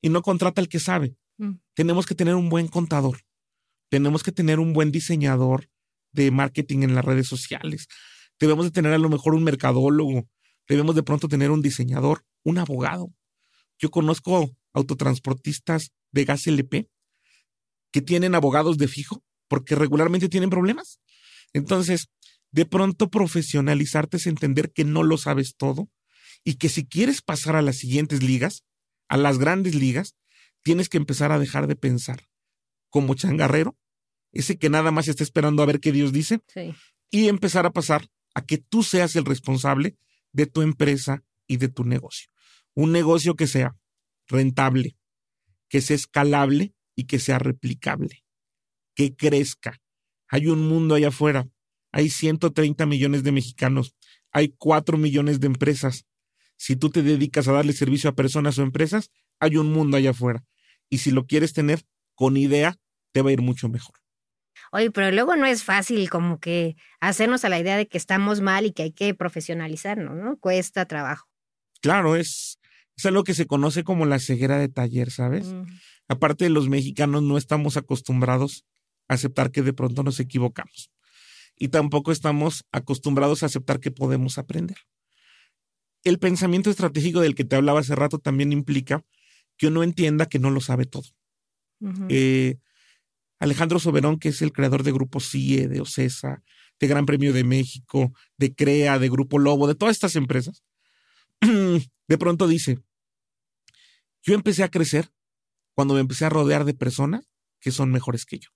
y 0.00 0.08
no 0.08 0.22
contrata 0.22 0.60
al 0.60 0.68
que 0.68 0.80
sabe. 0.80 1.16
Mm. 1.38 1.56
Tenemos 1.74 2.06
que 2.06 2.14
tener 2.14 2.34
un 2.34 2.48
buen 2.48 2.68
contador. 2.68 3.20
Tenemos 3.88 4.22
que 4.22 4.32
tener 4.32 4.58
un 4.58 4.72
buen 4.72 4.92
diseñador 4.92 5.68
de 6.12 6.30
marketing 6.30 6.82
en 6.82 6.94
las 6.94 7.04
redes 7.04 7.26
sociales. 7.26 7.88
Debemos 8.38 8.64
de 8.66 8.70
tener 8.70 8.92
a 8.92 8.98
lo 8.98 9.08
mejor 9.08 9.34
un 9.34 9.44
mercadólogo. 9.44 10.28
Debemos 10.68 10.94
de 10.94 11.02
pronto 11.02 11.28
tener 11.28 11.50
un 11.50 11.62
diseñador, 11.62 12.24
un 12.44 12.58
abogado. 12.58 13.12
Yo 13.78 13.90
conozco 13.90 14.56
autotransportistas 14.72 15.92
de 16.12 16.24
gas 16.24 16.46
LP 16.46 16.88
que 17.92 18.02
tienen 18.02 18.34
abogados 18.34 18.78
de 18.78 18.88
fijo 18.88 19.22
porque 19.48 19.74
regularmente 19.74 20.28
tienen 20.28 20.50
problemas. 20.50 21.00
Entonces, 21.52 22.08
de 22.50 22.66
pronto 22.66 23.10
profesionalizarte 23.10 24.16
es 24.16 24.26
entender 24.26 24.72
que 24.72 24.84
no 24.84 25.02
lo 25.02 25.18
sabes 25.18 25.56
todo 25.56 25.88
y 26.46 26.54
que 26.54 26.68
si 26.68 26.86
quieres 26.86 27.20
pasar 27.20 27.56
a 27.56 27.62
las 27.62 27.76
siguientes 27.76 28.22
ligas, 28.22 28.64
a 29.08 29.16
las 29.16 29.38
grandes 29.38 29.74
ligas, 29.74 30.14
tienes 30.62 30.88
que 30.88 30.96
empezar 30.96 31.32
a 31.32 31.38
dejar 31.38 31.66
de 31.66 31.76
pensar 31.76 32.28
como 32.88 33.14
changarrero, 33.14 33.76
ese 34.32 34.56
que 34.56 34.70
nada 34.70 34.90
más 34.92 35.08
está 35.08 35.22
esperando 35.22 35.62
a 35.62 35.66
ver 35.66 35.80
qué 35.80 35.92
Dios 35.92 36.12
dice, 36.12 36.40
y 37.10 37.28
empezar 37.28 37.66
a 37.66 37.72
pasar 37.72 38.08
a 38.34 38.44
que 38.46 38.58
tú 38.58 38.82
seas 38.84 39.16
el 39.16 39.24
responsable 39.24 39.96
de 40.32 40.46
tu 40.46 40.62
empresa 40.62 41.24
y 41.48 41.56
de 41.56 41.68
tu 41.68 41.84
negocio. 41.84 42.28
Un 42.74 42.92
negocio 42.92 43.34
que 43.34 43.48
sea 43.48 43.76
rentable, 44.28 44.96
que 45.68 45.80
sea 45.80 45.96
escalable 45.96 46.74
y 46.94 47.04
que 47.04 47.18
sea 47.18 47.38
replicable, 47.40 48.24
que 48.94 49.16
crezca. 49.16 49.80
Hay 50.28 50.46
un 50.46 50.68
mundo 50.68 50.94
allá 50.94 51.08
afuera 51.08 51.48
hay 51.96 52.10
130 52.10 52.84
millones 52.84 53.22
de 53.22 53.32
mexicanos, 53.32 53.94
hay 54.30 54.54
4 54.58 54.98
millones 54.98 55.40
de 55.40 55.46
empresas. 55.46 56.04
Si 56.56 56.76
tú 56.76 56.90
te 56.90 57.02
dedicas 57.02 57.48
a 57.48 57.52
darle 57.52 57.72
servicio 57.72 58.10
a 58.10 58.14
personas 58.14 58.58
o 58.58 58.62
empresas, 58.62 59.10
hay 59.40 59.56
un 59.56 59.72
mundo 59.72 59.96
allá 59.96 60.10
afuera. 60.10 60.44
Y 60.88 60.98
si 60.98 61.10
lo 61.10 61.26
quieres 61.26 61.52
tener, 61.52 61.82
con 62.14 62.36
idea, 62.36 62.76
te 63.12 63.22
va 63.22 63.30
a 63.30 63.32
ir 63.32 63.42
mucho 63.42 63.68
mejor. 63.68 63.94
Oye, 64.72 64.90
pero 64.90 65.10
luego 65.12 65.36
no 65.36 65.46
es 65.46 65.64
fácil 65.64 66.08
como 66.10 66.40
que 66.40 66.76
hacernos 67.00 67.44
a 67.44 67.48
la 67.48 67.58
idea 67.58 67.76
de 67.76 67.86
que 67.86 67.98
estamos 67.98 68.40
mal 68.40 68.66
y 68.66 68.72
que 68.72 68.84
hay 68.84 68.92
que 68.92 69.14
profesionalizarnos, 69.14 70.16
¿no? 70.16 70.38
Cuesta 70.38 70.86
trabajo. 70.86 71.28
Claro, 71.80 72.16
es, 72.16 72.58
es 72.96 73.06
algo 73.06 73.24
que 73.24 73.34
se 73.34 73.46
conoce 73.46 73.84
como 73.84 74.06
la 74.06 74.18
ceguera 74.18 74.58
de 74.58 74.68
taller, 74.68 75.10
¿sabes? 75.10 75.54
Aparte, 76.08 76.48
los 76.48 76.68
mexicanos 76.68 77.22
no 77.22 77.36
estamos 77.36 77.76
acostumbrados 77.76 78.64
a 79.08 79.14
aceptar 79.14 79.50
que 79.50 79.62
de 79.62 79.72
pronto 79.72 80.02
nos 80.02 80.18
equivocamos. 80.20 80.90
Y 81.56 81.68
tampoco 81.68 82.12
estamos 82.12 82.64
acostumbrados 82.72 83.42
a 83.42 83.46
aceptar 83.46 83.80
que 83.80 83.90
podemos 83.90 84.38
aprender. 84.38 84.76
El 86.06 86.20
pensamiento 86.20 86.70
estratégico 86.70 87.20
del 87.20 87.34
que 87.34 87.44
te 87.44 87.56
hablaba 87.56 87.80
hace 87.80 87.96
rato 87.96 88.20
también 88.20 88.52
implica 88.52 89.04
que 89.56 89.66
uno 89.66 89.82
entienda 89.82 90.26
que 90.26 90.38
no 90.38 90.50
lo 90.50 90.60
sabe 90.60 90.84
todo. 90.84 91.08
eh, 92.08 92.58
Alejandro 93.40 93.80
Soberón, 93.80 94.20
que 94.20 94.28
es 94.28 94.40
el 94.40 94.52
creador 94.52 94.84
de 94.84 94.92
Grupo 94.92 95.18
CIE, 95.18 95.66
de 95.66 95.80
OCESA, 95.80 96.44
de 96.78 96.86
Gran 96.86 97.06
Premio 97.06 97.32
de 97.32 97.42
México, 97.42 98.12
de 98.38 98.54
CREA, 98.54 99.00
de 99.00 99.08
Grupo 99.08 99.40
Lobo, 99.40 99.66
de 99.66 99.74
todas 99.74 99.96
estas 99.96 100.14
empresas, 100.14 100.62
de 101.40 102.18
pronto 102.18 102.46
dice, 102.46 102.78
yo 104.22 104.34
empecé 104.34 104.62
a 104.62 104.70
crecer 104.70 105.10
cuando 105.74 105.94
me 105.94 106.00
empecé 106.00 106.24
a 106.24 106.30
rodear 106.30 106.64
de 106.64 106.74
personas 106.74 107.28
que 107.58 107.72
son 107.72 107.90
mejores 107.90 108.26
que 108.26 108.38
yo. 108.38 108.50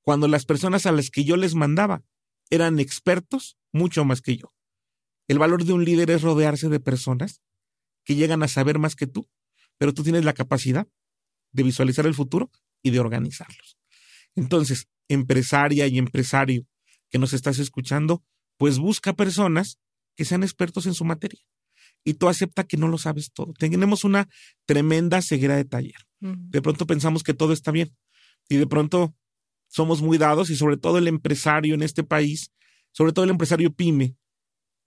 Cuando 0.00 0.26
las 0.26 0.46
personas 0.46 0.86
a 0.86 0.92
las 0.92 1.10
que 1.10 1.24
yo 1.24 1.36
les 1.36 1.54
mandaba 1.54 2.02
eran 2.48 2.80
expertos 2.80 3.58
mucho 3.72 4.06
más 4.06 4.22
que 4.22 4.38
yo. 4.38 4.54
El 5.30 5.38
valor 5.38 5.64
de 5.64 5.72
un 5.72 5.84
líder 5.84 6.10
es 6.10 6.22
rodearse 6.22 6.68
de 6.68 6.80
personas 6.80 7.40
que 8.04 8.16
llegan 8.16 8.42
a 8.42 8.48
saber 8.48 8.80
más 8.80 8.96
que 8.96 9.06
tú, 9.06 9.30
pero 9.78 9.94
tú 9.94 10.02
tienes 10.02 10.24
la 10.24 10.32
capacidad 10.32 10.88
de 11.52 11.62
visualizar 11.62 12.04
el 12.04 12.14
futuro 12.14 12.50
y 12.82 12.90
de 12.90 12.98
organizarlos. 12.98 13.78
Entonces, 14.34 14.88
empresaria 15.06 15.86
y 15.86 15.98
empresario 15.98 16.66
que 17.10 17.20
nos 17.20 17.32
estás 17.32 17.60
escuchando, 17.60 18.24
pues 18.56 18.80
busca 18.80 19.12
personas 19.12 19.78
que 20.16 20.24
sean 20.24 20.42
expertos 20.42 20.86
en 20.86 20.94
su 20.94 21.04
materia. 21.04 21.40
Y 22.02 22.14
tú 22.14 22.28
acepta 22.28 22.64
que 22.64 22.76
no 22.76 22.88
lo 22.88 22.98
sabes 22.98 23.30
todo. 23.32 23.52
Tenemos 23.52 24.02
una 24.02 24.28
tremenda 24.66 25.22
ceguera 25.22 25.54
de 25.54 25.64
taller. 25.64 26.08
De 26.18 26.60
pronto 26.60 26.88
pensamos 26.88 27.22
que 27.22 27.34
todo 27.34 27.52
está 27.52 27.70
bien. 27.70 27.96
Y 28.48 28.56
de 28.56 28.66
pronto 28.66 29.14
somos 29.68 30.02
muy 30.02 30.18
dados 30.18 30.50
y 30.50 30.56
sobre 30.56 30.76
todo 30.76 30.98
el 30.98 31.06
empresario 31.06 31.76
en 31.76 31.82
este 31.82 32.02
país, 32.02 32.50
sobre 32.90 33.12
todo 33.12 33.26
el 33.26 33.30
empresario 33.30 33.72
pyme, 33.72 34.16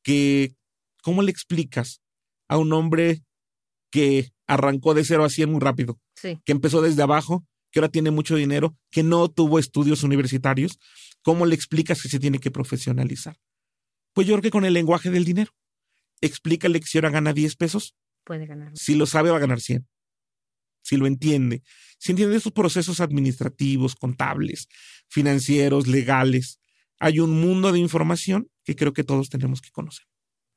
que, 0.03 0.55
¿cómo 1.01 1.21
le 1.21 1.31
explicas 1.31 2.01
a 2.47 2.57
un 2.57 2.73
hombre 2.73 3.23
que 3.89 4.31
arrancó 4.47 4.93
de 4.93 5.05
cero 5.05 5.23
a 5.23 5.29
cien 5.29 5.51
muy 5.51 5.59
rápido? 5.59 5.99
Que 6.21 6.51
empezó 6.51 6.81
desde 6.81 7.01
abajo 7.01 7.45
que 7.73 7.79
ahora 7.79 7.89
tiene 7.89 8.11
mucho 8.11 8.35
dinero, 8.35 8.77
que 8.91 9.01
no 9.01 9.29
tuvo 9.29 9.57
estudios 9.57 10.03
universitarios, 10.03 10.79
¿cómo 11.23 11.47
le 11.47 11.55
explicas 11.55 12.01
que 12.01 12.07
se 12.07 12.19
tiene 12.19 12.37
que 12.37 12.51
profesionalizar? 12.51 13.39
Pues 14.13 14.27
yo 14.27 14.35
creo 14.35 14.43
que 14.43 14.51
con 14.51 14.63
el 14.63 14.73
lenguaje 14.73 15.09
del 15.09 15.25
dinero. 15.25 15.51
Explícale 16.21 16.79
que 16.79 16.85
si 16.85 16.99
ahora 16.99 17.09
gana 17.09 17.33
10 17.33 17.55
pesos, 17.55 17.95
puede 18.23 18.45
ganar. 18.45 18.71
Si 18.77 18.93
lo 18.93 19.07
sabe, 19.07 19.31
va 19.31 19.37
a 19.37 19.39
ganar 19.39 19.59
100. 19.59 19.87
Si 20.83 20.97
lo 20.97 21.07
entiende. 21.07 21.63
Si 21.97 22.11
entiende 22.11 22.35
esos 22.35 22.51
procesos 22.51 22.99
administrativos, 22.99 23.95
contables, 23.95 24.67
financieros, 25.07 25.87
legales, 25.87 26.59
hay 27.03 27.19
un 27.19 27.31
mundo 27.31 27.73
de 27.73 27.79
información 27.79 28.49
que 28.63 28.77
creo 28.77 28.93
que 28.93 29.03
todos 29.03 29.29
tenemos 29.29 29.61
que 29.61 29.71
conocer. 29.71 30.05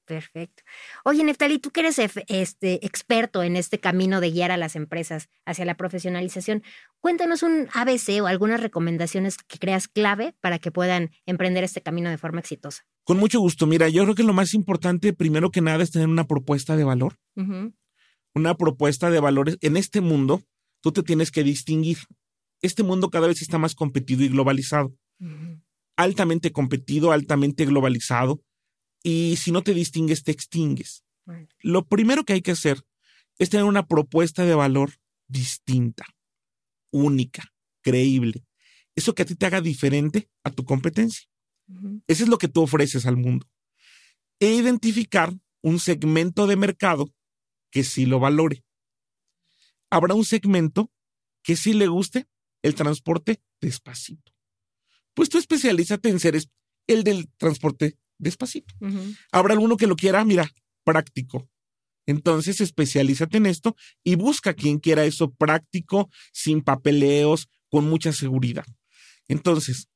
Perfecto. 0.05 0.63
Oye, 1.05 1.25
Neftali, 1.25 1.59
tú 1.59 1.73
que 1.73 1.81
eres 1.81 1.99
este, 1.99 2.87
experto 2.87 3.43
en 3.43 3.57
este 3.57 3.81
camino 3.81 4.21
de 4.21 4.31
guiar 4.31 4.53
a 4.53 4.57
las 4.57 4.77
empresas 4.77 5.29
hacia 5.45 5.65
la 5.65 5.77
profesionalización, 5.77 6.63
cuéntanos 7.01 7.43
un 7.43 7.69
ABC 7.75 8.23
o 8.23 8.29
algunas 8.29 8.61
recomendaciones 8.61 9.39
que 9.39 9.59
creas 9.59 9.89
clave 9.89 10.37
para 10.41 10.61
que 10.61 10.71
puedan 10.71 11.11
emprender 11.27 11.65
este 11.65 11.83
camino 11.83 12.09
de 12.09 12.19
forma 12.19 12.39
exitosa. 12.39 12.87
Con 13.03 13.19
mucho 13.19 13.41
gusto. 13.41 13.67
Mira, 13.67 13.89
yo 13.89 14.05
creo 14.05 14.15
que 14.15 14.23
lo 14.23 14.33
más 14.33 14.55
importante, 14.55 15.13
primero 15.13 15.51
que 15.51 15.61
nada, 15.61 15.83
es 15.83 15.91
tener 15.91 16.07
una 16.07 16.29
propuesta 16.29 16.77
de 16.77 16.85
valor. 16.85 17.17
Una 18.33 18.55
propuesta 18.57 19.11
de 19.11 19.19
valores. 19.19 19.59
En 19.61 19.77
este 19.77 20.01
mundo, 20.01 20.45
tú 20.81 20.93
te 20.93 21.03
tienes 21.03 21.33
que 21.33 21.43
distinguir. 21.43 21.99
Este 22.63 22.85
mundo 22.85 23.11
cada 23.11 23.27
vez 23.27 23.43
está 23.43 23.59
más 23.59 23.75
competido 23.75 24.23
y 24.23 24.29
globalizado. 24.29 24.95
Altamente 25.97 26.53
competido, 26.53 27.13
altamente 27.13 27.65
globalizado 27.65 28.43
y 29.03 29.37
si 29.37 29.53
no 29.53 29.63
te 29.63 29.73
distingues, 29.73 30.25
te 30.25 30.33
extingues. 30.33 31.05
Lo 31.61 31.87
primero 31.87 32.25
que 32.25 32.33
hay 32.33 32.43
que 32.43 32.51
hacer 32.51 32.85
es 33.39 33.51
tener 33.51 33.65
una 33.65 33.87
propuesta 33.87 34.45
de 34.45 34.55
valor 34.55 34.95
distinta, 35.29 36.05
única, 36.91 37.53
creíble. 37.83 38.45
Eso 38.97 39.15
que 39.15 39.23
a 39.23 39.25
ti 39.25 39.35
te 39.37 39.47
haga 39.47 39.61
diferente 39.61 40.29
a 40.43 40.51
tu 40.51 40.65
competencia. 40.65 41.29
Eso 42.07 42.25
es 42.25 42.29
lo 42.29 42.39
que 42.39 42.49
tú 42.49 42.63
ofreces 42.63 43.07
al 43.07 43.17
mundo. 43.17 43.49
E 44.41 44.53
identificar 44.53 45.33
un 45.63 45.79
segmento 45.79 46.47
de 46.47 46.57
mercado 46.57 47.13
que 47.71 47.85
sí 47.85 48.07
lo 48.07 48.19
valore. 48.19 48.65
Habrá 49.91 50.15
un 50.15 50.25
segmento 50.25 50.91
que 51.43 51.57
sí 51.57 51.75
le 51.75 51.87
guste 51.87 52.27
el 52.63 52.75
transporte 52.75 53.41
despacito. 53.61 54.36
Pues 55.17 55.31
tú 55.31 55.39
especialízate 55.39 56.11
en 56.11 56.21
ser 56.21 56.39
el 56.87 57.03
del 57.03 57.29
transporte 57.39 57.97
despacito. 58.19 58.75
Habrá 59.33 59.55
alguno 59.55 59.79
que 59.79 59.87
lo 59.87 59.97
quiera, 59.97 60.23
mira, 60.27 60.49
práctico. 60.85 61.49
Entonces, 62.07 62.61
especialízate 62.61 63.39
en 63.39 63.47
esto 63.47 63.75
y 64.05 64.15
busca 64.15 64.53
quien 64.53 64.79
quiera 64.79 65.07
eso 65.07 65.33
práctico, 65.33 66.11
sin 66.33 66.61
papeleos, 66.61 67.49
con 67.71 67.89
mucha 67.89 68.13
seguridad. 68.13 68.67
Entonces, 69.27 69.89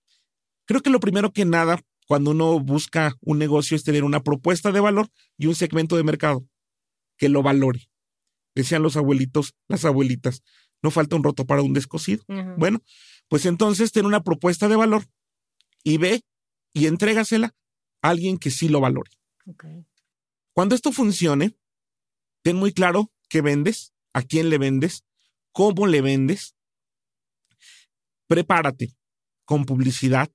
creo 0.65 0.81
que 0.81 0.91
lo 0.91 1.01
primero 1.01 1.33
que 1.33 1.45
nada, 1.45 1.81
cuando 2.09 2.31
uno 2.31 2.59
busca 2.59 3.15
un 3.21 3.39
negocio, 3.39 3.77
es 3.77 3.85
tener 3.85 4.05
una 4.05 4.23
propuesta 4.23 4.73
de 4.73 4.81
valor 4.81 5.09
y 5.37 5.47
un 5.47 5.55
segmento 5.55 5.97
de 5.97 6.03
mercado 6.03 6.47
que 7.19 7.29
lo 7.29 7.43
valore. 7.43 7.91
Decían 8.55 8.83
los 8.83 8.97
abuelitos, 8.97 9.55
las 9.69 9.85
abuelitas, 9.85 10.43
no 10.83 10.91
falta 10.91 11.15
un 11.15 11.25
roto 11.25 11.45
para 11.47 11.61
un 11.61 11.75
descosido. 11.75 12.25
Bueno, 12.57 12.83
pues 13.31 13.47
entonces 13.47 13.93
ten 13.93 14.07
una 14.07 14.25
propuesta 14.25 14.67
de 14.67 14.75
valor 14.75 15.07
y 15.85 15.99
ve 15.99 16.25
y 16.73 16.87
entrégasela 16.87 17.55
alguien 18.03 18.39
que 18.39 18.51
sí 18.51 18.69
lo 18.69 18.81
valore. 18.81 19.13
Cuando 20.53 20.75
esto 20.75 20.91
funcione, 20.91 21.57
ten 22.43 22.57
muy 22.57 22.73
claro 22.73 23.13
qué 23.29 23.41
vendes, 23.41 23.95
a 24.13 24.23
quién 24.23 24.51
le 24.51 24.59
vendes, 24.59 25.05
cómo 25.53 25.87
le 25.87 26.01
vendes. 26.01 26.57
Prepárate 28.27 28.97
con 29.45 29.65
publicidad 29.65 30.29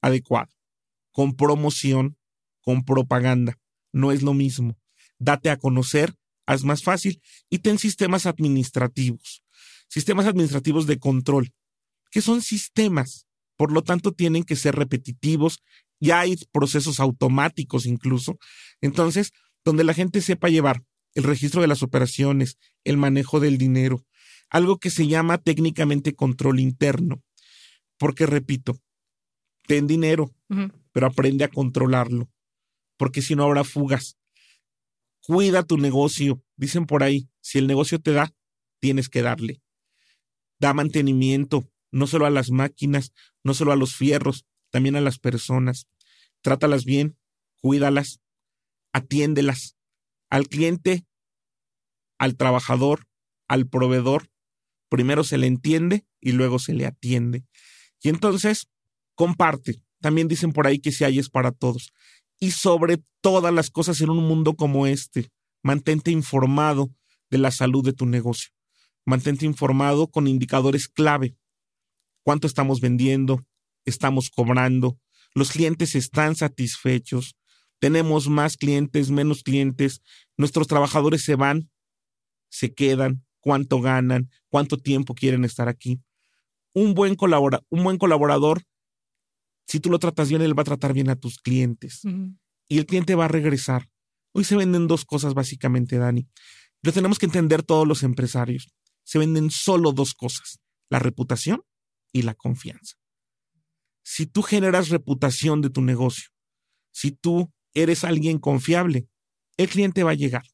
adecuada, 0.00 0.56
con 1.12 1.36
promoción, 1.36 2.16
con 2.62 2.86
propaganda. 2.86 3.58
No 3.92 4.12
es 4.12 4.22
lo 4.22 4.32
mismo. 4.32 4.78
Date 5.18 5.50
a 5.50 5.58
conocer, 5.58 6.14
haz 6.46 6.64
más 6.64 6.82
fácil 6.82 7.20
y 7.50 7.58
ten 7.58 7.78
sistemas 7.78 8.24
administrativos, 8.24 9.42
sistemas 9.88 10.24
administrativos 10.24 10.86
de 10.86 10.98
control, 10.98 11.52
que 12.16 12.22
son 12.22 12.40
sistemas, 12.40 13.26
por 13.58 13.70
lo 13.70 13.82
tanto 13.82 14.10
tienen 14.10 14.42
que 14.42 14.56
ser 14.56 14.74
repetitivos 14.74 15.60
ya 16.00 16.20
hay 16.20 16.34
procesos 16.50 16.98
automáticos 16.98 17.84
incluso. 17.84 18.38
Entonces, 18.80 19.32
donde 19.66 19.84
la 19.84 19.92
gente 19.92 20.22
sepa 20.22 20.48
llevar 20.48 20.82
el 21.12 21.24
registro 21.24 21.60
de 21.60 21.68
las 21.68 21.82
operaciones, 21.82 22.56
el 22.84 22.96
manejo 22.96 23.38
del 23.38 23.58
dinero, 23.58 24.02
algo 24.48 24.78
que 24.78 24.88
se 24.88 25.08
llama 25.08 25.36
técnicamente 25.36 26.14
control 26.14 26.58
interno. 26.58 27.22
Porque, 27.98 28.24
repito, 28.24 28.78
ten 29.66 29.86
dinero, 29.86 30.34
pero 30.92 31.08
aprende 31.08 31.44
a 31.44 31.48
controlarlo, 31.48 32.30
porque 32.96 33.20
si 33.20 33.34
no 33.34 33.44
habrá 33.44 33.62
fugas. 33.62 34.16
Cuida 35.20 35.64
tu 35.64 35.76
negocio. 35.76 36.42
Dicen 36.56 36.86
por 36.86 37.02
ahí, 37.02 37.28
si 37.42 37.58
el 37.58 37.66
negocio 37.66 37.98
te 37.98 38.12
da, 38.12 38.32
tienes 38.80 39.10
que 39.10 39.20
darle. 39.20 39.60
Da 40.58 40.72
mantenimiento, 40.72 41.70
no 41.90 42.06
solo 42.06 42.26
a 42.26 42.30
las 42.30 42.50
máquinas, 42.50 43.12
no 43.44 43.54
solo 43.54 43.72
a 43.72 43.76
los 43.76 43.94
fierros, 43.94 44.46
también 44.70 44.96
a 44.96 45.00
las 45.00 45.18
personas. 45.18 45.88
Trátalas 46.42 46.84
bien, 46.84 47.16
cuídalas, 47.60 48.20
atiéndelas. 48.92 49.76
Al 50.28 50.48
cliente, 50.48 51.06
al 52.18 52.36
trabajador, 52.36 53.06
al 53.48 53.68
proveedor, 53.68 54.28
primero 54.88 55.24
se 55.24 55.38
le 55.38 55.46
entiende 55.46 56.04
y 56.20 56.32
luego 56.32 56.58
se 56.58 56.74
le 56.74 56.86
atiende. 56.86 57.44
Y 58.02 58.08
entonces, 58.08 58.68
comparte. 59.14 59.80
También 60.00 60.28
dicen 60.28 60.52
por 60.52 60.66
ahí 60.66 60.78
que 60.78 60.92
si 60.92 61.04
hay 61.04 61.18
es 61.18 61.28
para 61.28 61.52
todos. 61.52 61.92
Y 62.38 62.50
sobre 62.50 63.02
todas 63.20 63.52
las 63.52 63.70
cosas 63.70 64.00
en 64.00 64.10
un 64.10 64.24
mundo 64.24 64.54
como 64.54 64.86
este, 64.86 65.30
mantente 65.62 66.10
informado 66.10 66.90
de 67.30 67.38
la 67.38 67.50
salud 67.50 67.84
de 67.84 67.92
tu 67.92 68.06
negocio. 68.06 68.50
Mantente 69.04 69.46
informado 69.46 70.08
con 70.08 70.26
indicadores 70.26 70.88
clave. 70.88 71.36
¿Cuánto 72.26 72.48
estamos 72.48 72.80
vendiendo? 72.80 73.46
estamos 73.86 74.30
cobrando, 74.30 74.98
los 75.34 75.50
clientes 75.50 75.94
están 75.94 76.34
satisfechos, 76.34 77.36
tenemos 77.78 78.28
más 78.28 78.56
clientes, 78.56 79.10
menos 79.10 79.42
clientes, 79.42 80.02
nuestros 80.36 80.66
trabajadores 80.66 81.22
se 81.22 81.36
van, 81.36 81.70
se 82.50 82.74
quedan, 82.74 83.24
cuánto 83.40 83.80
ganan, 83.80 84.30
cuánto 84.48 84.76
tiempo 84.76 85.14
quieren 85.14 85.44
estar 85.44 85.68
aquí. 85.68 86.00
Un 86.74 86.94
buen, 86.94 87.16
un 87.70 87.84
buen 87.84 87.98
colaborador, 87.98 88.62
si 89.66 89.80
tú 89.80 89.88
lo 89.88 89.98
tratas 89.98 90.28
bien, 90.28 90.42
él 90.42 90.58
va 90.58 90.62
a 90.62 90.64
tratar 90.64 90.92
bien 90.92 91.08
a 91.08 91.16
tus 91.16 91.38
clientes 91.38 92.02
y 92.68 92.78
el 92.78 92.86
cliente 92.86 93.14
va 93.14 93.26
a 93.26 93.28
regresar. 93.28 93.88
Hoy 94.32 94.44
se 94.44 94.56
venden 94.56 94.86
dos 94.86 95.04
cosas 95.04 95.32
básicamente, 95.32 95.96
Dani. 95.96 96.26
Lo 96.82 96.92
tenemos 96.92 97.18
que 97.18 97.26
entender 97.26 97.62
todos 97.62 97.86
los 97.86 98.02
empresarios. 98.02 98.68
Se 99.04 99.18
venden 99.18 99.50
solo 99.50 99.92
dos 99.92 100.14
cosas, 100.14 100.58
la 100.90 100.98
reputación 100.98 101.62
y 102.16 102.22
la 102.22 102.34
confianza. 102.34 102.96
Si 104.02 104.26
tú 104.26 104.40
generas 104.40 104.88
reputación 104.88 105.60
de 105.60 105.68
tu 105.68 105.82
negocio, 105.82 106.30
si 106.90 107.10
tú 107.10 107.52
eres 107.74 108.04
alguien 108.04 108.38
confiable, 108.38 109.06
el 109.58 109.68
cliente 109.68 110.02
va 110.02 110.12
a 110.12 110.14
llegar 110.14 110.44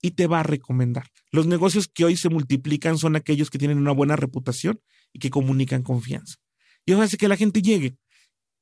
y 0.00 0.12
te 0.12 0.26
va 0.26 0.40
a 0.40 0.42
recomendar. 0.42 1.10
Los 1.30 1.46
negocios 1.46 1.86
que 1.86 2.06
hoy 2.06 2.16
se 2.16 2.30
multiplican 2.30 2.96
son 2.96 3.14
aquellos 3.14 3.50
que 3.50 3.58
tienen 3.58 3.76
una 3.76 3.92
buena 3.92 4.16
reputación 4.16 4.80
y 5.12 5.18
que 5.18 5.28
comunican 5.28 5.82
confianza. 5.82 6.36
Y 6.86 6.92
eso 6.92 7.02
hace 7.02 7.18
que 7.18 7.28
la 7.28 7.36
gente 7.36 7.60
llegue 7.60 7.98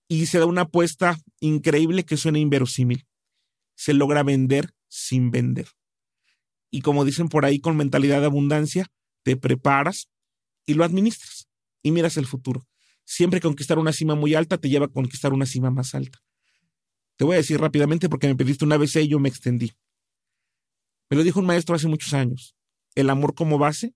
y 0.08 0.26
se 0.26 0.40
da 0.40 0.46
una 0.46 0.62
apuesta 0.62 1.16
increíble 1.38 2.04
que 2.04 2.16
suena 2.16 2.40
inverosímil. 2.40 3.06
Se 3.76 3.94
logra 3.94 4.24
vender 4.24 4.74
sin 4.88 5.30
vender. 5.30 5.68
Y 6.68 6.80
como 6.80 7.04
dicen 7.04 7.28
por 7.28 7.44
ahí, 7.44 7.60
con 7.60 7.76
mentalidad 7.76 8.18
de 8.18 8.26
abundancia, 8.26 8.86
te 9.22 9.36
preparas 9.36 10.10
y 10.66 10.74
lo 10.74 10.82
administras 10.82 11.49
y 11.82 11.90
miras 11.90 12.16
el 12.16 12.26
futuro. 12.26 12.66
Siempre 13.04 13.40
conquistar 13.40 13.78
una 13.78 13.92
cima 13.92 14.14
muy 14.14 14.34
alta 14.34 14.58
te 14.58 14.68
lleva 14.68 14.86
a 14.86 14.90
conquistar 14.90 15.32
una 15.32 15.46
cima 15.46 15.70
más 15.70 15.94
alta. 15.94 16.20
Te 17.16 17.24
voy 17.24 17.34
a 17.34 17.38
decir 17.38 17.60
rápidamente 17.60 18.08
porque 18.08 18.28
me 18.28 18.36
pediste 18.36 18.64
una 18.64 18.76
vez 18.76 18.94
y 18.96 19.08
yo 19.08 19.18
me 19.18 19.28
extendí. 19.28 19.72
Me 21.10 21.16
lo 21.16 21.24
dijo 21.24 21.40
un 21.40 21.46
maestro 21.46 21.74
hace 21.74 21.88
muchos 21.88 22.14
años. 22.14 22.56
El 22.94 23.10
amor 23.10 23.34
como 23.34 23.58
base, 23.58 23.94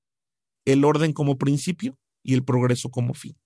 el 0.64 0.84
orden 0.84 1.12
como 1.12 1.38
principio 1.38 1.98
y 2.22 2.34
el 2.34 2.44
progreso 2.44 2.90
como 2.90 3.14
fin. 3.14 3.38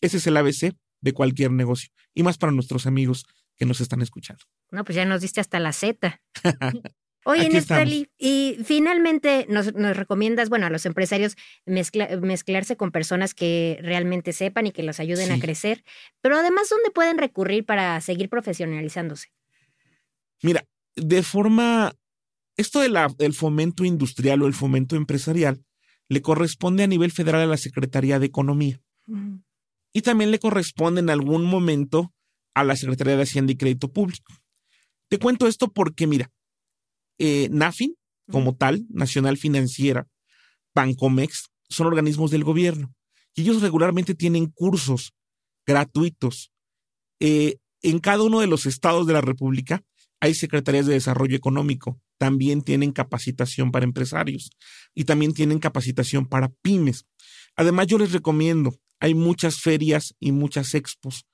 Ese 0.00 0.16
es 0.16 0.26
el 0.26 0.36
ABC 0.36 0.74
de 1.00 1.12
cualquier 1.12 1.52
negocio 1.52 1.90
y 2.14 2.22
más 2.22 2.36
para 2.36 2.52
nuestros 2.52 2.86
amigos 2.86 3.24
que 3.56 3.66
nos 3.66 3.80
están 3.80 4.02
escuchando. 4.02 4.44
No, 4.70 4.84
pues 4.84 4.96
ya 4.96 5.04
nos 5.04 5.20
diste 5.20 5.40
hasta 5.40 5.60
la 5.60 5.72
Z. 5.72 6.20
Oye, 7.24 7.50
Neftali, 7.50 8.08
y 8.18 8.56
finalmente 8.64 9.46
nos, 9.48 9.72
recomiendas, 9.74 10.48
bueno, 10.48 10.66
a 10.66 10.70
los 10.70 10.86
empresarios 10.86 11.36
mezclarse 11.66 12.76
con 12.76 12.92
personas 12.92 13.34
que 13.34 13.78
realmente 13.82 14.32
sepan 14.32 14.66
y 14.66 14.72
que 14.72 14.82
los 14.82 15.00
ayuden 15.00 15.30
a 15.30 15.38
crecer, 15.38 15.84
pero 16.22 16.36
además, 16.36 16.68
¿dónde 16.70 16.90
pueden 16.90 17.18
recurrir 17.18 17.66
para 17.66 18.00
seguir 18.00 18.30
profesionalizándose? 18.30 19.28
Mira, 20.42 20.64
de 20.96 21.22
forma, 21.22 21.92
esto 22.56 22.80
del 22.80 23.34
fomento 23.34 23.84
industrial 23.84 24.42
o 24.42 24.46
el 24.46 24.54
fomento 24.54 24.96
empresarial 24.96 25.62
le 26.08 26.22
corresponde 26.22 26.84
a 26.84 26.86
nivel 26.86 27.12
federal 27.12 27.42
a 27.42 27.46
la 27.46 27.58
Secretaría 27.58 28.18
de 28.18 28.26
Economía 28.26 28.80
y 29.92 30.02
también 30.02 30.30
le 30.30 30.38
corresponde 30.38 31.00
en 31.00 31.10
algún 31.10 31.44
momento 31.44 32.14
a 32.54 32.64
la 32.64 32.76
Secretaría 32.76 33.16
de 33.16 33.22
Hacienda 33.22 33.52
y 33.52 33.56
Crédito 33.56 33.92
Público. 33.92 34.32
Te 35.08 35.18
cuento 35.18 35.46
esto 35.46 35.68
porque, 35.68 36.06
mira, 36.06 36.30
eh, 37.20 37.48
NAFIN, 37.52 37.94
como 38.30 38.56
tal, 38.56 38.86
Nacional 38.88 39.36
Financiera, 39.36 40.08
Bancomex, 40.74 41.50
son 41.68 41.86
organismos 41.86 42.30
del 42.30 42.44
gobierno 42.44 42.94
y 43.34 43.42
ellos 43.42 43.60
regularmente 43.60 44.14
tienen 44.14 44.46
cursos 44.46 45.12
gratuitos. 45.66 46.50
Eh, 47.20 47.58
en 47.82 47.98
cada 47.98 48.22
uno 48.22 48.40
de 48.40 48.46
los 48.46 48.64
estados 48.64 49.06
de 49.06 49.12
la 49.12 49.20
República 49.20 49.84
hay 50.18 50.34
secretarías 50.34 50.86
de 50.86 50.94
desarrollo 50.94 51.36
económico, 51.36 52.00
también 52.18 52.62
tienen 52.62 52.92
capacitación 52.92 53.70
para 53.70 53.84
empresarios 53.84 54.50
y 54.94 55.04
también 55.04 55.34
tienen 55.34 55.58
capacitación 55.58 56.26
para 56.26 56.48
pymes. 56.62 57.04
Además, 57.54 57.86
yo 57.86 57.98
les 57.98 58.12
recomiendo, 58.12 58.74
hay 58.98 59.14
muchas 59.14 59.60
ferias 59.60 60.14
y 60.20 60.32
muchas 60.32 60.74
expos 60.74 61.26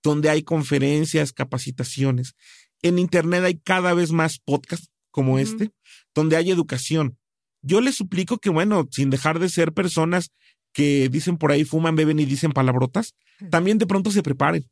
donde 0.00 0.30
hay 0.30 0.42
conferencias, 0.42 1.32
capacitaciones. 1.32 2.34
En 2.82 2.98
Internet 3.00 3.42
hay 3.42 3.58
cada 3.58 3.94
vez 3.94 4.12
más 4.12 4.38
podcasts 4.38 4.90
como 5.14 5.38
este, 5.38 5.70
donde 6.14 6.36
hay 6.36 6.50
educación. 6.50 7.16
Yo 7.62 7.80
les 7.80 7.94
suplico 7.94 8.38
que, 8.38 8.50
bueno, 8.50 8.88
sin 8.90 9.10
dejar 9.10 9.38
de 9.38 9.48
ser 9.48 9.72
personas 9.72 10.32
que 10.72 11.08
dicen 11.08 11.38
por 11.38 11.52
ahí, 11.52 11.64
fuman, 11.64 11.94
beben 11.94 12.18
y 12.18 12.24
dicen 12.24 12.50
palabrotas, 12.50 13.14
también 13.50 13.78
de 13.78 13.86
pronto 13.86 14.10
se 14.10 14.24
preparen, 14.24 14.68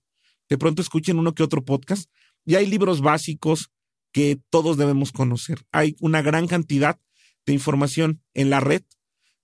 de 0.48 0.58
pronto 0.58 0.82
escuchen 0.82 1.18
uno 1.18 1.32
que 1.32 1.44
otro 1.44 1.64
podcast. 1.64 2.10
Y 2.44 2.56
hay 2.56 2.66
libros 2.66 3.00
básicos 3.00 3.70
que 4.10 4.40
todos 4.50 4.76
debemos 4.76 5.12
conocer. 5.12 5.62
Hay 5.70 5.94
una 6.00 6.22
gran 6.22 6.48
cantidad 6.48 6.98
de 7.46 7.52
información 7.52 8.20
en 8.34 8.50
la 8.50 8.58
red 8.58 8.82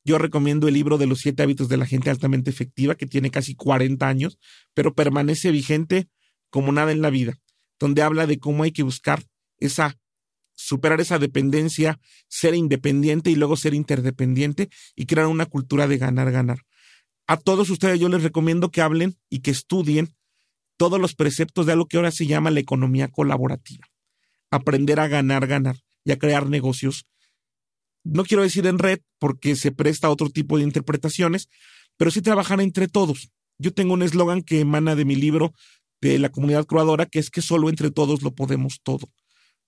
yo 0.08 0.16
recomiendo 0.16 0.68
el 0.68 0.74
libro 0.74 0.96
de 0.96 1.06
los 1.06 1.18
siete 1.18 1.42
hábitos 1.42 1.68
de 1.68 1.76
la 1.76 1.84
gente 1.84 2.08
altamente 2.08 2.48
efectiva, 2.48 2.94
que 2.94 3.04
tiene 3.04 3.30
casi 3.30 3.54
40 3.54 4.08
años, 4.08 4.38
pero 4.72 4.94
permanece 4.94 5.50
vigente 5.50 6.08
como 6.48 6.72
nada 6.72 6.92
en 6.92 7.02
la 7.02 7.10
vida, 7.10 7.34
donde 7.78 8.00
habla 8.00 8.26
de 8.26 8.38
cómo 8.38 8.62
hay 8.62 8.72
que 8.72 8.82
buscar 8.82 9.22
esa, 9.58 9.98
superar 10.58 11.00
esa 11.00 11.18
dependencia, 11.18 12.00
ser 12.28 12.54
independiente 12.54 13.30
y 13.30 13.36
luego 13.36 13.56
ser 13.56 13.74
interdependiente 13.74 14.68
y 14.96 15.06
crear 15.06 15.26
una 15.26 15.46
cultura 15.46 15.86
de 15.86 15.98
ganar, 15.98 16.32
ganar. 16.32 16.62
A 17.26 17.36
todos 17.36 17.70
ustedes 17.70 18.00
yo 18.00 18.08
les 18.08 18.22
recomiendo 18.22 18.70
que 18.70 18.80
hablen 18.80 19.16
y 19.30 19.40
que 19.40 19.50
estudien 19.50 20.14
todos 20.76 21.00
los 21.00 21.14
preceptos 21.14 21.66
de 21.66 21.72
algo 21.72 21.86
que 21.86 21.96
ahora 21.96 22.10
se 22.10 22.26
llama 22.26 22.50
la 22.50 22.60
economía 22.60 23.08
colaborativa. 23.08 23.86
Aprender 24.50 24.98
a 25.00 25.08
ganar, 25.08 25.46
ganar 25.46 25.76
y 26.04 26.12
a 26.12 26.18
crear 26.18 26.48
negocios 26.48 27.06
no 28.04 28.24
quiero 28.24 28.42
decir 28.42 28.66
en 28.66 28.78
red 28.78 29.00
porque 29.18 29.54
se 29.54 29.72
presta 29.72 30.06
a 30.06 30.10
otro 30.10 30.30
tipo 30.30 30.56
de 30.56 30.64
interpretaciones, 30.64 31.48
pero 31.96 32.10
sí 32.10 32.22
trabajar 32.22 32.60
entre 32.60 32.88
todos. 32.88 33.30
Yo 33.58 33.74
tengo 33.74 33.94
un 33.94 34.02
eslogan 34.02 34.42
que 34.42 34.60
emana 34.60 34.94
de 34.94 35.04
mi 35.04 35.14
libro 35.14 35.52
de 36.00 36.18
la 36.18 36.30
comunidad 36.30 36.64
croadora, 36.64 37.06
que 37.06 37.18
es 37.18 37.30
que 37.30 37.42
solo 37.42 37.68
entre 37.68 37.90
todos 37.90 38.22
lo 38.22 38.34
podemos 38.34 38.80
todo. 38.82 39.10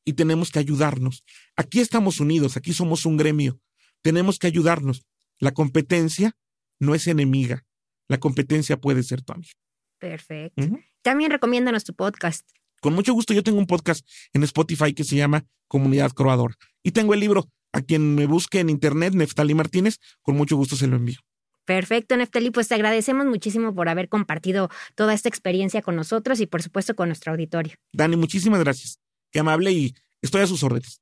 Y 0.04 0.14
tenemos 0.14 0.50
que 0.50 0.58
ayudarnos. 0.58 1.24
Aquí 1.56 1.80
estamos 1.80 2.20
unidos, 2.20 2.56
aquí 2.56 2.72
somos 2.72 3.06
un 3.06 3.16
gremio. 3.16 3.60
Tenemos 4.02 4.38
que 4.38 4.46
ayudarnos. 4.46 5.04
La 5.38 5.52
competencia 5.52 6.36
no 6.78 6.94
es 6.94 7.06
enemiga. 7.06 7.64
La 8.08 8.18
competencia 8.18 8.76
puede 8.78 9.02
ser 9.02 9.22
tu 9.22 9.32
amiga. 9.32 9.52
Perfecto. 9.98 10.68
También 11.02 11.30
recomiéndanos 11.30 11.84
tu 11.84 11.94
podcast. 11.94 12.48
Con 12.80 12.94
mucho 12.94 13.12
gusto, 13.12 13.34
yo 13.34 13.42
tengo 13.42 13.58
un 13.58 13.66
podcast 13.66 14.06
en 14.32 14.42
Spotify 14.42 14.94
que 14.94 15.04
se 15.04 15.16
llama 15.16 15.44
Comunidad 15.68 16.12
Croadora. 16.12 16.54
Y 16.82 16.92
tengo 16.92 17.14
el 17.14 17.20
libro 17.20 17.48
a 17.72 17.82
quien 17.82 18.14
me 18.14 18.26
busque 18.26 18.60
en 18.60 18.70
internet, 18.70 19.14
Neftali 19.14 19.54
Martínez, 19.54 19.98
con 20.22 20.36
mucho 20.36 20.56
gusto 20.56 20.76
se 20.76 20.86
lo 20.86 20.96
envío. 20.96 21.18
Perfecto, 21.66 22.16
Neftali, 22.16 22.50
pues 22.50 22.68
te 22.68 22.74
agradecemos 22.74 23.26
muchísimo 23.26 23.74
por 23.74 23.88
haber 23.88 24.08
compartido 24.08 24.70
toda 24.94 25.14
esta 25.14 25.28
experiencia 25.28 25.82
con 25.82 25.94
nosotros 25.94 26.40
y 26.40 26.46
por 26.46 26.62
supuesto 26.62 26.96
con 26.96 27.08
nuestro 27.08 27.32
auditorio. 27.32 27.74
Dani, 27.92 28.16
muchísimas 28.16 28.60
gracias. 28.60 28.98
Qué 29.30 29.40
amable 29.40 29.72
y 29.72 29.94
estoy 30.22 30.42
a 30.42 30.46
sus 30.46 30.62
órdenes. 30.62 31.00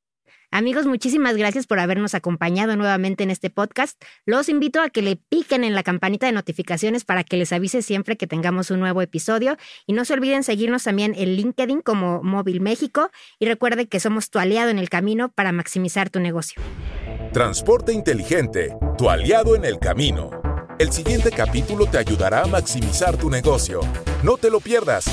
Amigos, 0.51 0.87
muchísimas 0.87 1.37
gracias 1.37 1.67
por 1.67 1.79
habernos 1.79 2.15
acompañado 2.15 2.75
nuevamente 2.75 3.23
en 3.23 3.31
este 3.31 3.51
podcast. 3.51 4.03
Los 4.25 4.49
invito 4.49 4.81
a 4.81 4.89
que 4.89 5.03
le 5.03 5.17
piquen 5.17 5.63
en 5.63 5.75
la 5.75 5.83
campanita 5.83 6.25
de 6.25 6.33
notificaciones 6.33 7.05
para 7.05 7.23
que 7.23 7.37
les 7.37 7.53
avise 7.53 7.83
siempre 7.83 8.17
que 8.17 8.27
tengamos 8.27 8.71
un 8.71 8.81
nuevo 8.81 9.03
episodio. 9.03 9.59
Y 9.87 9.93
no 9.93 10.07
se 10.07 10.15
olviden 10.15 10.43
seguirnos 10.45 10.85
también 10.85 11.15
en 11.19 11.37
LinkedIn 11.37 11.83
como 11.83 12.23
Móvil 12.23 12.63
México. 12.63 13.11
Y 13.39 13.45
recuerde 13.45 13.89
que 13.89 14.01
somos 14.01 14.31
tu 14.31 14.39
aliado 14.39 14.71
en 14.71 14.79
el 14.79 14.89
camino 14.89 15.31
para 15.31 15.53
maximizar 15.53 16.09
tu 16.09 16.19
negocio. 16.19 16.63
Transporte 17.35 17.93
inteligente, 17.93 18.75
tu 18.97 19.11
aliado 19.11 19.55
en 19.55 19.67
el 19.67 19.79
camino. 19.79 20.31
El 20.79 20.93
siguiente 20.93 21.31
capítulo 21.31 21.87
te 21.87 21.99
ayudará 21.99 22.45
a 22.45 22.47
maximizar 22.47 23.19
tu 23.19 23.29
negocio. 23.29 23.81
No 24.23 24.39
te 24.39 24.49
lo 24.49 24.61
pierdas. 24.61 25.05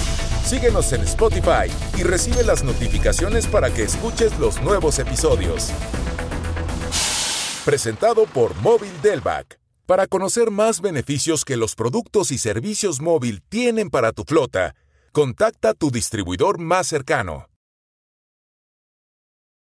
Síguenos 0.45 0.93
en 0.93 1.01
Spotify 1.01 1.71
y 1.97 2.03
recibe 2.03 2.43
las 2.43 2.63
notificaciones 2.63 3.47
para 3.47 3.71
que 3.73 3.81
escuches 3.81 4.37
los 4.37 4.61
nuevos 4.61 4.99
episodios. 4.99 5.71
Presentado 7.65 8.27
por 8.27 8.55
Móvil 8.57 8.91
Delvac. 9.01 9.59
Para 9.87 10.05
conocer 10.05 10.51
más 10.51 10.81
beneficios 10.81 11.45
que 11.45 11.57
los 11.57 11.73
productos 11.73 12.31
y 12.31 12.37
servicios 12.37 13.01
móvil 13.01 13.41
tienen 13.49 13.89
para 13.89 14.11
tu 14.11 14.23
flota, 14.23 14.75
contacta 15.11 15.69
a 15.69 15.73
tu 15.73 15.89
distribuidor 15.89 16.59
más 16.59 16.85
cercano. 16.85 17.47